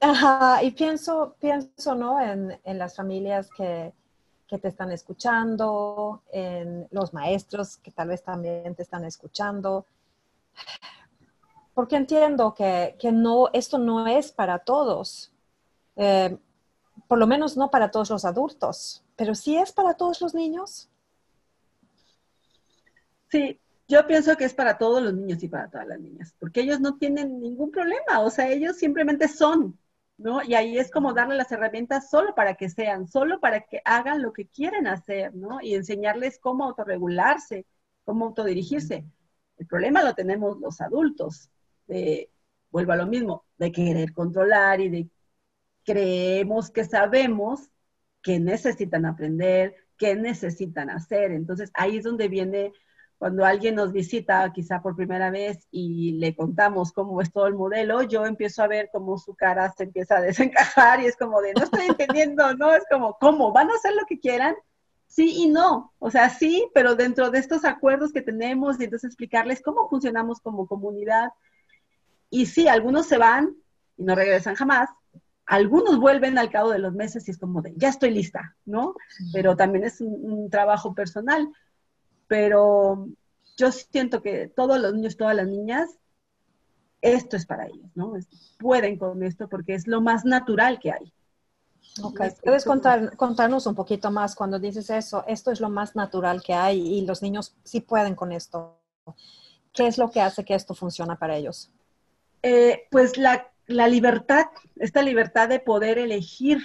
[0.00, 2.20] ajá, y pienso, pienso, ¿no?
[2.20, 3.92] En, en las familias que,
[4.46, 9.86] que, te están escuchando, en los maestros que tal vez también te están escuchando,
[11.76, 15.30] porque entiendo que, no, esto no es para todos,
[15.96, 16.38] eh,
[17.06, 19.04] por lo menos no para todos los adultos.
[19.14, 20.88] pero sí es para todos los niños.
[23.30, 26.60] Sí, yo pienso que es para todos los niños y para todas las niñas, porque
[26.62, 29.78] ellos no tienen ningún problema, o sea, ellos simplemente son,
[30.16, 30.42] ¿no?
[30.42, 34.22] Y ahí es como darle las herramientas solo para que sean, solo para que hagan
[34.22, 35.60] lo que quieren hacer, ¿no?
[35.60, 37.66] Y enseñarles cómo autorregularse,
[38.04, 39.04] cómo autodirigirse.
[39.56, 41.50] El problema lo tenemos los adultos,
[41.86, 42.30] de,
[42.70, 45.08] vuelvo a lo mismo, de querer controlar y de
[45.84, 47.70] creemos que sabemos
[48.22, 51.30] que necesitan aprender, que necesitan hacer.
[51.32, 52.72] Entonces ahí es donde viene
[53.18, 57.54] cuando alguien nos visita quizá por primera vez y le contamos cómo es todo el
[57.54, 61.40] modelo, yo empiezo a ver cómo su cara se empieza a desencajar y es como
[61.40, 62.74] de, no estoy entendiendo, ¿no?
[62.74, 63.52] Es como, ¿cómo?
[63.52, 64.54] ¿Van a hacer lo que quieran?
[65.06, 65.92] Sí y no.
[65.98, 70.40] O sea, sí, pero dentro de estos acuerdos que tenemos y entonces explicarles cómo funcionamos
[70.40, 71.30] como comunidad.
[72.30, 73.56] Y sí, algunos se van
[73.96, 74.90] y no regresan jamás.
[75.46, 78.94] Algunos vuelven al cabo de los meses y es como de, ya estoy lista, ¿no?
[79.32, 81.48] Pero también es un trabajo personal
[82.28, 83.08] pero
[83.56, 85.98] yo siento que todos los niños, todas las niñas,
[87.00, 88.14] esto es para ellos, ¿no?
[88.58, 91.12] Pueden con esto porque es lo más natural que hay.
[92.02, 92.30] Okay.
[92.44, 95.24] ¿Puedes contar, contarnos un poquito más cuando dices eso?
[95.26, 98.78] Esto es lo más natural que hay y los niños sí pueden con esto.
[99.72, 101.70] ¿Qué es lo que hace que esto funcione para ellos?
[102.42, 106.60] Eh, pues la, la, libertad, esta libertad de poder elegir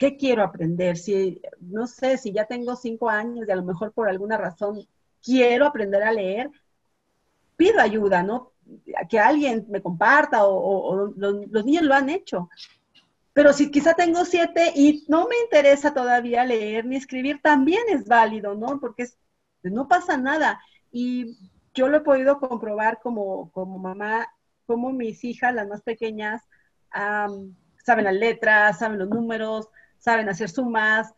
[0.00, 0.96] ¿qué quiero aprender?
[0.96, 4.88] Si, no sé, si ya tengo cinco años y a lo mejor por alguna razón
[5.22, 6.50] quiero aprender a leer,
[7.54, 8.52] pido ayuda, ¿no?
[9.10, 12.48] Que alguien me comparta o, los, niños lo han hecho.
[13.32, 18.06] Pero si quizá tengo siete y no me interesa todavía leer ni escribir, también es
[18.06, 18.80] válido, ¿no?
[18.80, 19.06] Porque
[19.62, 20.60] no pasa nada.
[20.90, 21.38] Y
[21.72, 24.26] yo lo he podido comprobar como, como mamá,
[24.66, 26.42] como mis hijas, las más pequeñas,
[26.92, 29.68] saben las letras, saben los números,
[29.98, 31.14] saben hacer sumas,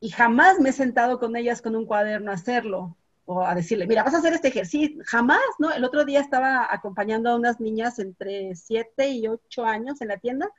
[0.00, 3.86] y jamás me he sentado con ellas con un cuaderno a hacerlo o a decirle,
[3.86, 5.00] mira, vas a hacer este ejercicio.
[5.06, 5.70] Jamás, ¿no?
[5.70, 10.16] El otro día estaba acompañando a unas niñas entre 7 y 8 años en la
[10.18, 10.50] tienda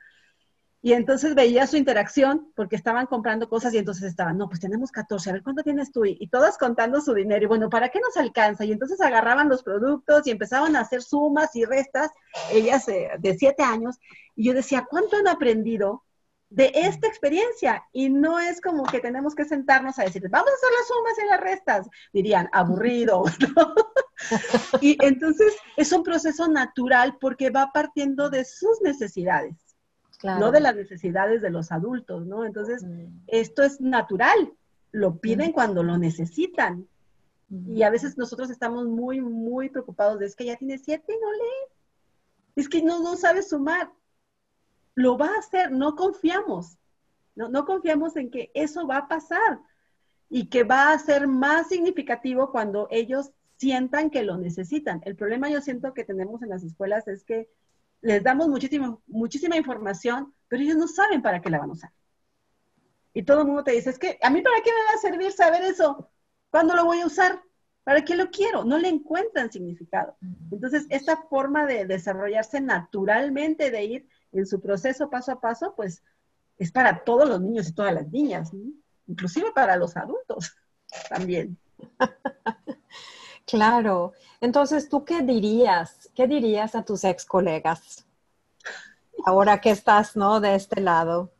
[0.84, 4.92] y entonces veía su interacción porque estaban comprando cosas y entonces estaban, no, pues tenemos
[4.92, 6.04] 14, a ver, ¿cuánto tienes tú?
[6.04, 7.42] Y, todas contando su dinero.
[7.42, 8.66] Y bueno, ¿para qué nos alcanza?
[8.66, 12.10] Y entonces agarraban los productos y empezaban a hacer sumas y restas,
[12.52, 13.98] ellas eh, de 7 años.
[14.36, 16.04] Y yo decía, ¿cuánto han aprendido
[16.50, 20.54] de esta experiencia y no es como que tenemos que sentarnos a decir, vamos a
[20.54, 23.24] hacer las sumas y las restas, dirían, aburrido.
[24.82, 29.56] y entonces es un proceso natural porque va partiendo de sus necesidades,
[30.24, 32.44] no de las necesidades de los adultos, ¿no?
[32.44, 33.24] Entonces, mm.
[33.26, 34.52] esto es natural,
[34.90, 35.52] lo piden mm.
[35.52, 36.86] cuando lo necesitan.
[37.68, 41.20] Y a veces nosotros estamos muy, muy preocupados de es que ya tiene siete y
[41.20, 41.72] no lee.
[42.56, 43.90] Es que no, no sabe sumar
[44.94, 46.78] lo va a hacer, no confiamos,
[47.34, 49.60] no, no confiamos en que eso va a pasar
[50.30, 55.00] y que va a ser más significativo cuando ellos sientan que lo necesitan.
[55.04, 57.48] El problema yo siento que tenemos en las escuelas es que
[58.04, 61.92] les damos muchísima, muchísima información, pero ellos no saben para qué la van a usar.
[63.14, 65.00] Y todo el mundo te dice, es que a mí para qué me va a
[65.00, 66.10] servir saber eso,
[66.50, 67.42] ¿cuándo lo voy a usar?
[67.82, 68.64] ¿Para qué lo quiero?
[68.64, 70.16] No le encuentran significado.
[70.50, 76.02] Entonces, esta forma de desarrollarse naturalmente, de ir en su proceso paso a paso, pues
[76.58, 78.52] es para todos los niños y todas las niñas,
[79.06, 80.54] inclusive para los adultos
[81.08, 81.56] también.
[83.46, 84.12] Claro.
[84.40, 86.10] Entonces, ¿tú qué dirías?
[86.14, 88.06] ¿Qué dirías a tus ex colegas?
[89.26, 90.40] Ahora que estás, ¿no?
[90.40, 91.30] De este lado.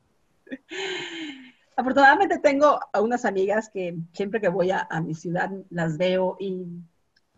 [1.76, 6.66] Afortunadamente tengo a unas amigas que siempre que voy a, mi ciudad las veo y,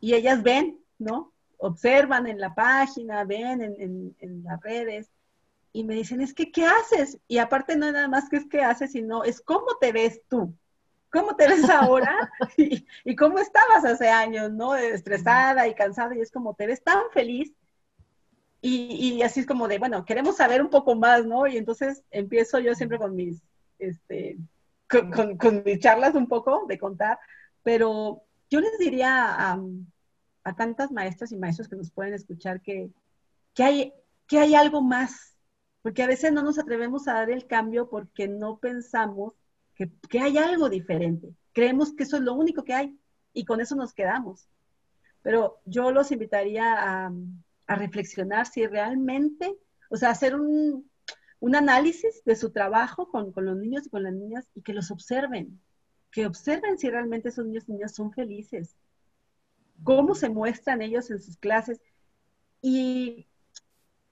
[0.01, 1.33] ellas ven, ¿no?
[1.59, 5.11] Observan en la página, ven en las redes
[5.77, 7.19] y me dicen, es que, ¿qué haces?
[7.29, 10.23] Y aparte no es nada más que es qué haces, sino es cómo te ves
[10.27, 10.55] tú,
[11.17, 14.75] cómo te ves ahora y, cómo estabas hace años, ¿no?
[14.75, 17.53] Estresada y cansada y es como te ves tan feliz.
[18.63, 21.47] Y, así es como de, bueno, queremos saber un poco más, ¿no?
[21.47, 23.41] Y entonces empiezo yo siempre con mis,
[23.79, 24.39] este,
[24.89, 27.19] con, con, mis charlas un poco de contar,
[27.63, 29.61] pero yo les diría a,
[30.43, 32.91] a tantas maestras y maestros que nos pueden escuchar que,
[33.55, 33.95] que, hay,
[34.27, 35.37] que hay algo más
[35.87, 39.35] porque a veces no nos atrevemos a dar el cambio porque no pensamos
[39.77, 41.35] que, hay algo diferente.
[41.53, 42.99] Creemos que eso es lo único que hay
[43.33, 44.49] y con eso nos quedamos.
[45.23, 47.13] Pero yo los invitaría a,
[47.69, 49.53] reflexionar si realmente,
[49.91, 50.89] o sea, hacer un,
[51.55, 54.91] análisis de su trabajo con, con, los niños y con las niñas y que los
[54.91, 55.61] observen,
[56.11, 58.77] que observen si realmente esos niños y niñas son felices,
[59.83, 61.81] cómo se muestran ellos en sus clases.
[62.63, 63.27] Y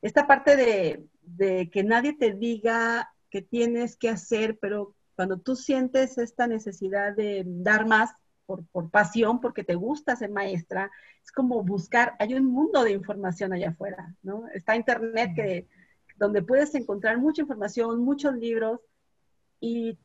[0.03, 5.57] esta parte de, de que nadie te diga que tienes que hacer, pero cuando tú
[5.57, 8.11] sientes esta necesidad de dar más
[8.47, 10.91] por, por, pasión, porque te gusta ser maestra,
[11.23, 14.49] es como buscar, hay un mundo de información allá afuera, ¿no?
[14.49, 15.67] Está Internet que,
[16.17, 18.81] donde puedes encontrar mucha información, muchos libros
[19.61, 19.99] y,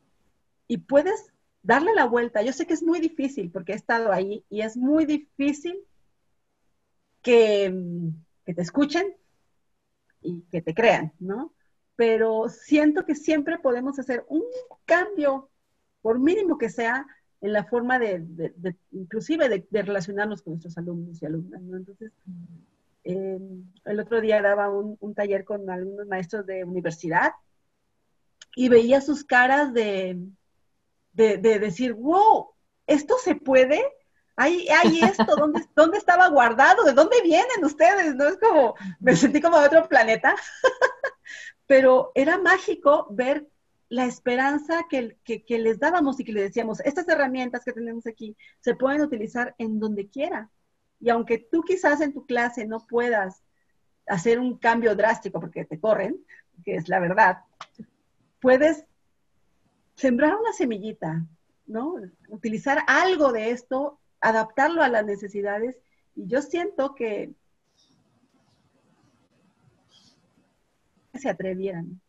[0.68, 1.32] y puedes
[1.62, 2.42] darle la vuelta.
[2.42, 5.78] Yo sé que es muy difícil porque he estado ahí y es muy difícil
[7.22, 7.74] que,
[8.46, 9.14] que te escuchen
[10.22, 11.52] y que te crean, ¿no?
[12.00, 14.42] Pero siento que siempre podemos hacer un
[14.86, 15.50] cambio,
[16.00, 17.06] por mínimo que sea,
[17.42, 21.76] en la forma de, de, inclusive de, relacionarnos con nuestros alumnos y alumnas, ¿no?
[21.76, 22.10] Entonces,
[23.04, 23.38] eh,
[23.84, 27.32] el otro día daba un, un, taller con algunos maestros de universidad
[28.56, 30.26] y veía sus caras de,
[31.12, 32.48] de, decir, wow,
[32.86, 33.82] ¿esto se puede?
[34.36, 35.36] ¿Hay, hay esto?
[35.36, 36.82] ¿Dónde, ¿Dónde estaba guardado?
[36.82, 38.14] ¿De dónde vienen ustedes?
[38.14, 38.24] ¿No?
[38.24, 40.34] Es como, me sentí como de otro planeta.
[41.70, 43.48] Pero era mágico ver
[43.88, 45.16] la esperanza que,
[45.46, 49.78] les dábamos y que les decíamos, estas herramientas que tenemos aquí se pueden utilizar en
[49.78, 50.50] donde quiera.
[50.98, 53.44] Y aunque tú quizás en tu clase no puedas
[54.08, 56.16] hacer un cambio drástico porque te corren,
[56.64, 57.44] que es la verdad,
[58.40, 58.84] puedes
[59.94, 61.24] sembrar una semillita,
[61.66, 61.94] ¿no?
[62.30, 65.78] Utilizar algo de esto, adaptarlo a las necesidades.
[66.16, 67.32] Y yo siento que
[71.20, 72.00] se atrevieran,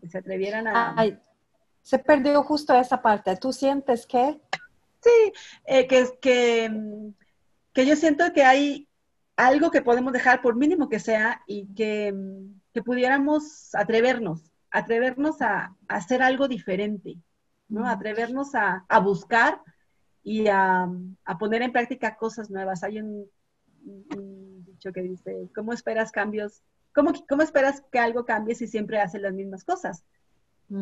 [0.00, 0.94] que se atrevieran a...
[0.96, 1.18] Ay,
[1.82, 3.36] se perdió justo esa parte.
[3.36, 4.40] ¿Tú sientes que?
[5.00, 5.32] Sí,
[5.66, 6.70] eh, que, que,
[7.72, 8.88] que yo siento que hay
[9.36, 12.14] algo que podemos dejar, por mínimo que sea, y que,
[12.72, 17.18] que pudiéramos atrevernos, atrevernos a, a, hacer algo diferente.
[17.68, 17.86] ¿no?
[17.86, 19.60] Atrevernos a, buscar
[20.22, 20.88] y a,
[21.38, 22.82] poner en práctica cosas nuevas.
[22.82, 23.28] Hay un,
[24.64, 26.62] dicho que dice, ¿cómo esperas cambios?
[26.94, 30.04] ¿Cómo, ¿Cómo, esperas que algo cambie si siempre hace las mismas cosas?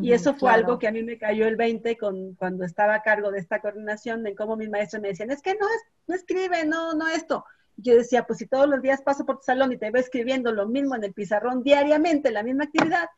[0.00, 3.02] y eso fue algo que a mí me cayó el 20 con, cuando estaba a
[3.02, 6.14] cargo de esta coordinación, de cómo mis maestros me decían, es que no, es, no
[6.14, 7.44] escribe, no, no esto.
[7.76, 10.52] Yo decía, pues si todos los días paso por tu salón y te veo escribiendo
[10.52, 13.08] lo mismo en el pizarrón diariamente, la misma actividad,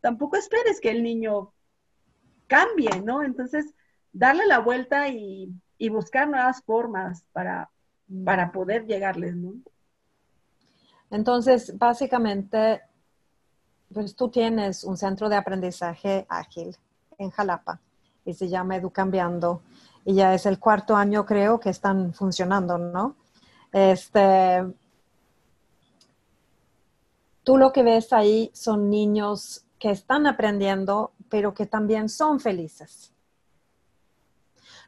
[0.00, 1.52] tampoco esperes que el niño
[2.46, 3.22] cambie, ¿no?
[3.22, 3.74] Entonces,
[4.12, 5.54] darle la vuelta y,
[5.90, 7.70] buscar nuevas formas para,
[8.24, 9.54] para poder llegarles, ¿no?
[11.10, 12.82] Entonces, básicamente,
[13.92, 16.76] pues tú tienes un centro de aprendizaje ágil
[17.18, 17.80] en Jalapa
[18.24, 19.62] y se llama Educambiando
[20.04, 23.16] y ya es el cuarto año creo que están funcionando, ¿no?
[23.72, 24.64] Este,
[27.42, 33.12] tú lo que ves ahí son niños que están aprendiendo pero que también son felices.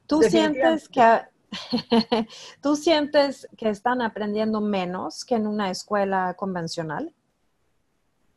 [0.07, 1.21] ¿Tú sientes que,
[2.62, 7.14] ¿Tú sientes que están aprendiendo menos que en una escuela convencional?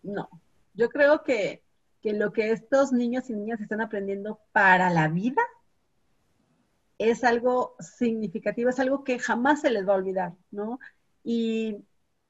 [0.02, 0.30] No,
[0.74, 1.64] yo creo que,
[2.02, 5.42] que lo que estos niños y niñas están aprendiendo para la vida
[6.98, 10.80] es algo significativo, es algo que jamás se les va a olvidar, ¿no?
[11.24, 11.78] Y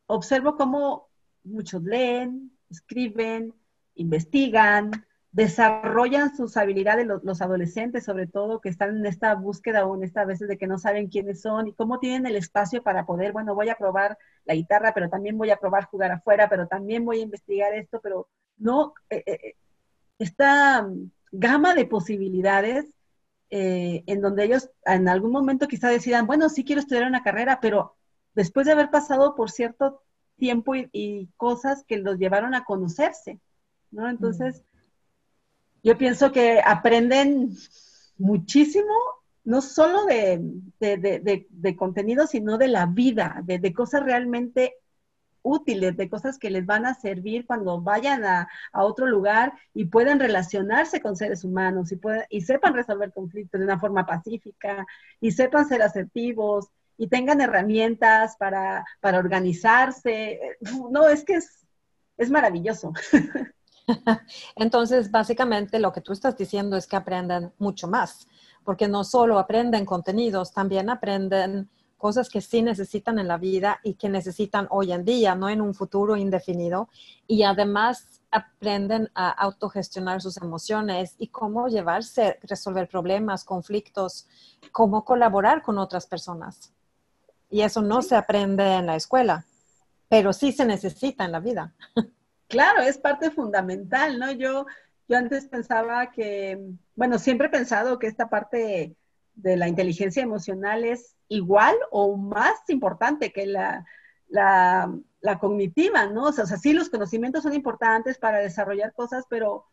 [0.07, 1.09] observo cómo
[1.43, 3.53] muchos leen, escriben,
[3.95, 4.91] investigan,
[5.34, 10.47] desarrollan sus habilidades los, adolescentes, sobre todo, que están en esta búsqueda aún, esta veces
[10.47, 13.69] de que no saben quiénes son y cómo tienen el espacio para poder, bueno, voy
[13.69, 17.23] a probar la guitarra, pero también voy a probar jugar afuera, pero también voy a
[17.23, 19.55] investigar esto, pero no, eh, eh, eh,
[20.19, 20.88] esta
[21.31, 22.86] gama de posibilidades
[23.55, 27.95] en donde ellos en algún momento quizá decidan, bueno, sí quiero estudiar una carrera, pero
[28.34, 30.01] después de haber pasado por cierto
[30.38, 33.39] tiempo y, cosas que los llevaron a conocerse,
[33.91, 34.09] ¿no?
[34.09, 34.63] Entonces,
[35.84, 37.49] yo pienso que aprenden
[38.17, 38.93] muchísimo,
[39.43, 44.75] no solo de, contenido, sino de la vida, de, cosas realmente
[45.41, 50.21] útiles, de cosas que les van a servir cuando vayan a, otro lugar y puedan
[50.21, 54.88] relacionarse con seres humanos y, y sepan resolver conflictos de una forma pacífica
[55.19, 60.39] y sepan ser asertivos y tengan herramientas para, organizarse.
[60.89, 61.39] No, es que
[62.17, 62.93] es maravilloso.
[64.55, 68.27] Entonces, básicamente lo que tú estás diciendo es que aprenden mucho más,
[68.63, 73.93] porque no solo aprenden contenidos, también aprenden cosas que sí necesitan en la vida y
[73.93, 76.89] que necesitan hoy en día, no en un futuro indefinido.
[77.27, 84.27] Y además aprenden a autogestionar sus emociones y cómo llevarse, resolver problemas, conflictos,
[84.73, 86.73] cómo colaborar con otras personas.
[87.49, 89.45] Y eso no se aprende en la escuela,
[90.09, 91.73] pero sí se necesita en la vida.
[92.48, 94.32] Claro, es parte fundamental, ¿no?
[94.32, 94.66] Yo,
[95.08, 96.60] yo antes pensaba que,
[96.96, 98.96] bueno, siempre he pensado que esta parte
[99.36, 103.86] de la inteligencia emocional es igual o más importante que la,
[104.30, 106.26] la, cognitiva, ¿no?
[106.26, 109.66] O sea, sí, los conocimientos son importantes para desarrollar cosas, pero,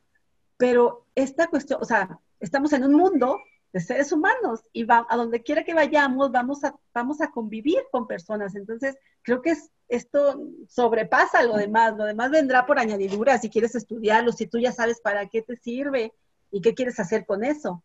[0.57, 3.39] pero esta cuestión, o sea, estamos en un mundo
[3.73, 7.83] de seres humanos y va, a donde quiera que vayamos vamos a, vamos a convivir
[7.93, 8.55] con personas.
[8.57, 9.55] Entonces, creo que
[9.89, 11.97] esto sobrepasa lo demás.
[11.97, 15.57] Lo demás vendrá por añadidura si quieres estudiarlo, si tú ya sabes para qué te
[15.57, 16.13] sirve
[16.51, 17.83] y qué quieres hacer con eso.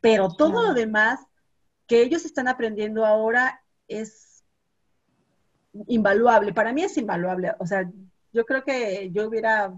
[0.00, 1.20] Pero todo lo demás
[1.86, 4.44] que ellos están aprendiendo ahora es
[5.86, 6.52] invaluable.
[6.52, 7.52] Para mí es invaluable.
[7.58, 7.90] O sea,
[8.32, 9.72] yo creo que yo hubiera,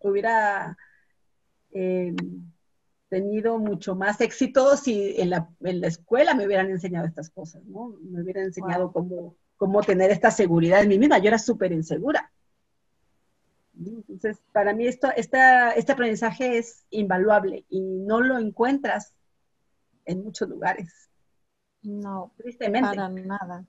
[0.00, 0.76] hubiera
[1.72, 2.14] eh,
[3.12, 7.94] tenido mucho más éxito si en la, escuela me hubieran enseñado estas cosas, ¿no?
[8.00, 11.18] Me hubieran enseñado cómo, cómo tener esta seguridad en mí misma.
[11.18, 12.32] Yo era súper insegura.
[13.76, 19.12] Entonces, para mí esto, esta, este aprendizaje es invaluable y no lo encuentras
[20.06, 21.10] en muchos lugares.
[21.82, 22.96] No, tristemente.
[22.96, 23.66] Para nada.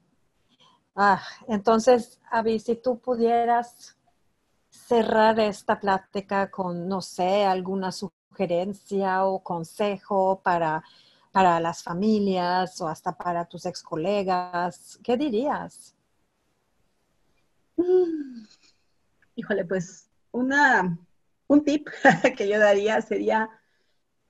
[0.96, 3.98] Ah, entonces, Avi, si tú pudieras
[4.70, 8.23] cerrar esta plática con, no sé, alguna sugerencia
[9.24, 10.84] o consejo para,
[11.32, 15.96] para las familias o hasta para tus ex colegas, ¿qué dirías?
[19.36, 20.98] Híjole, pues una,
[21.48, 21.88] un tip
[22.38, 23.50] que yo daría sería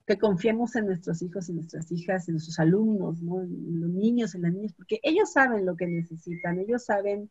[0.06, 3.40] que confiemos en nuestros hijos y nuestras hijas, en sus alumnos, ¿no?
[3.40, 7.30] en los niños, en las niñas, porque ellos saben lo que necesitan, ellos saben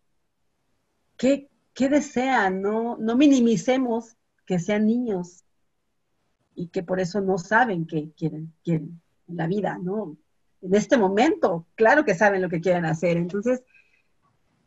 [1.18, 2.98] qué, qué desean, ¿no?
[2.98, 4.18] no minimicemos
[4.48, 5.44] que sean niños
[6.56, 10.18] y que por eso no saben qué quieren, quieren en la vida, ¿no?
[10.62, 13.64] En este momento, claro que saben lo que quieren hacer, entonces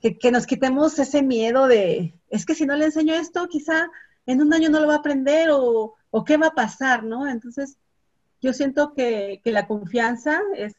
[0.01, 3.89] que, que nos quitemos ese miedo de, es que si no le enseño esto, quizá
[4.27, 7.29] en un año no lo va a aprender o, o qué va a pasar, ¿no?
[7.29, 7.79] Entonces,
[8.41, 10.75] yo siento que, la confianza es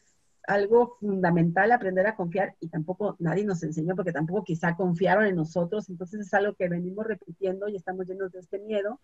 [0.48, 5.36] algo fundamental, aprender a confiar, y tampoco nadie nos enseñó, porque tampoco quizá confiaron en
[5.36, 9.00] nosotros, entonces es algo que venimos repitiendo y estamos llenos de este miedo,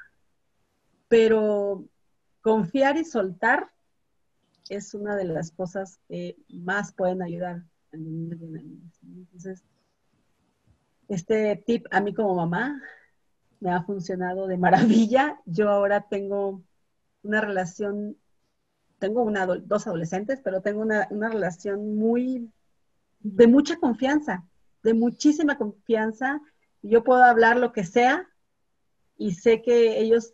[1.08, 1.86] pero
[2.44, 3.72] confiar y soltar
[4.70, 9.00] es una de las cosas que más pueden ayudar a niños y niñas.
[9.02, 9.64] Entonces,
[11.08, 12.80] este tip a mí como mamá
[13.60, 15.40] me ha funcionado de maravilla.
[15.46, 16.62] Yo ahora tengo
[17.24, 18.18] una relación
[19.04, 22.50] tengo una, dos adolescentes, pero tengo una, relación muy,
[23.20, 24.46] de mucha confianza,
[24.82, 26.40] de muchísima confianza.
[26.82, 28.30] Yo puedo hablar lo que sea
[29.18, 30.34] y sé que ellos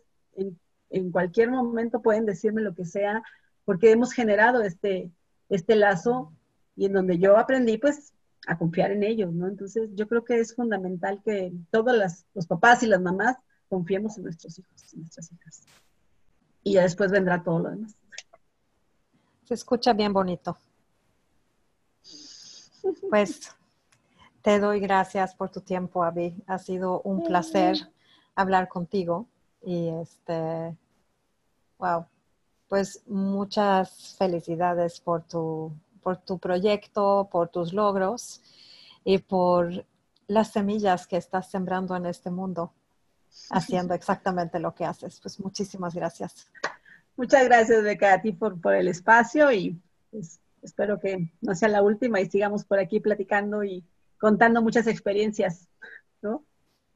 [1.12, 3.22] cualquier momento pueden decirme lo que sea,
[3.64, 5.10] porque hemos generado este,
[5.48, 6.32] este lazo
[6.76, 8.12] y en donde yo aprendí pues
[8.46, 9.46] a confiar en ellos, ¿no?
[9.46, 13.36] Entonces yo creo que es fundamental que todos los papás y las mamás
[13.68, 15.62] confiemos en nuestros hijos y nuestras hijas.
[16.62, 17.94] Y ya después vendrá todo lo demás.
[19.44, 20.56] Se escucha bien bonito.
[23.08, 23.54] Pues
[24.42, 26.42] te doy gracias por tu tiempo, Abby.
[26.46, 27.76] Ha sido un placer
[28.34, 29.26] hablar contigo.
[29.62, 30.76] Y este,
[31.78, 32.06] wow,
[32.68, 38.40] pues muchas felicidades por tu, por tu proyecto, por tus logros
[39.04, 39.84] y por
[40.28, 42.72] las semillas que estás sembrando en este mundo,
[43.50, 45.20] haciendo exactamente lo que haces.
[45.20, 46.48] Pues muchísimas gracias.
[47.16, 49.78] Muchas gracias, Beca, a ti por, el espacio y
[50.10, 53.84] pues, espero que no sea la última y sigamos por aquí platicando y
[54.18, 55.68] contando muchas experiencias,
[56.22, 56.44] ¿no?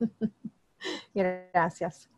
[1.15, 2.09] Gracias.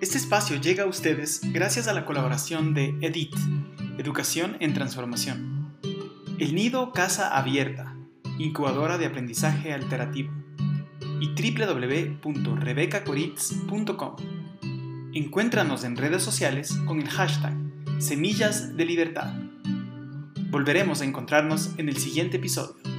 [0.00, 3.34] Este espacio llega a ustedes gracias a la colaboración de EDIT,
[3.98, 5.76] Educación en Transformación,
[6.38, 7.94] El Nido Casa Abierta,
[8.38, 10.32] incubadora de aprendizaje alternativo,
[11.20, 14.16] y www.rebecacoritz.com.
[15.12, 17.52] Encuéntranos en redes sociales con el hashtag
[17.98, 19.34] Semillas de Libertad.
[20.48, 22.89] Volveremos a encontrarnos en el siguiente episodio.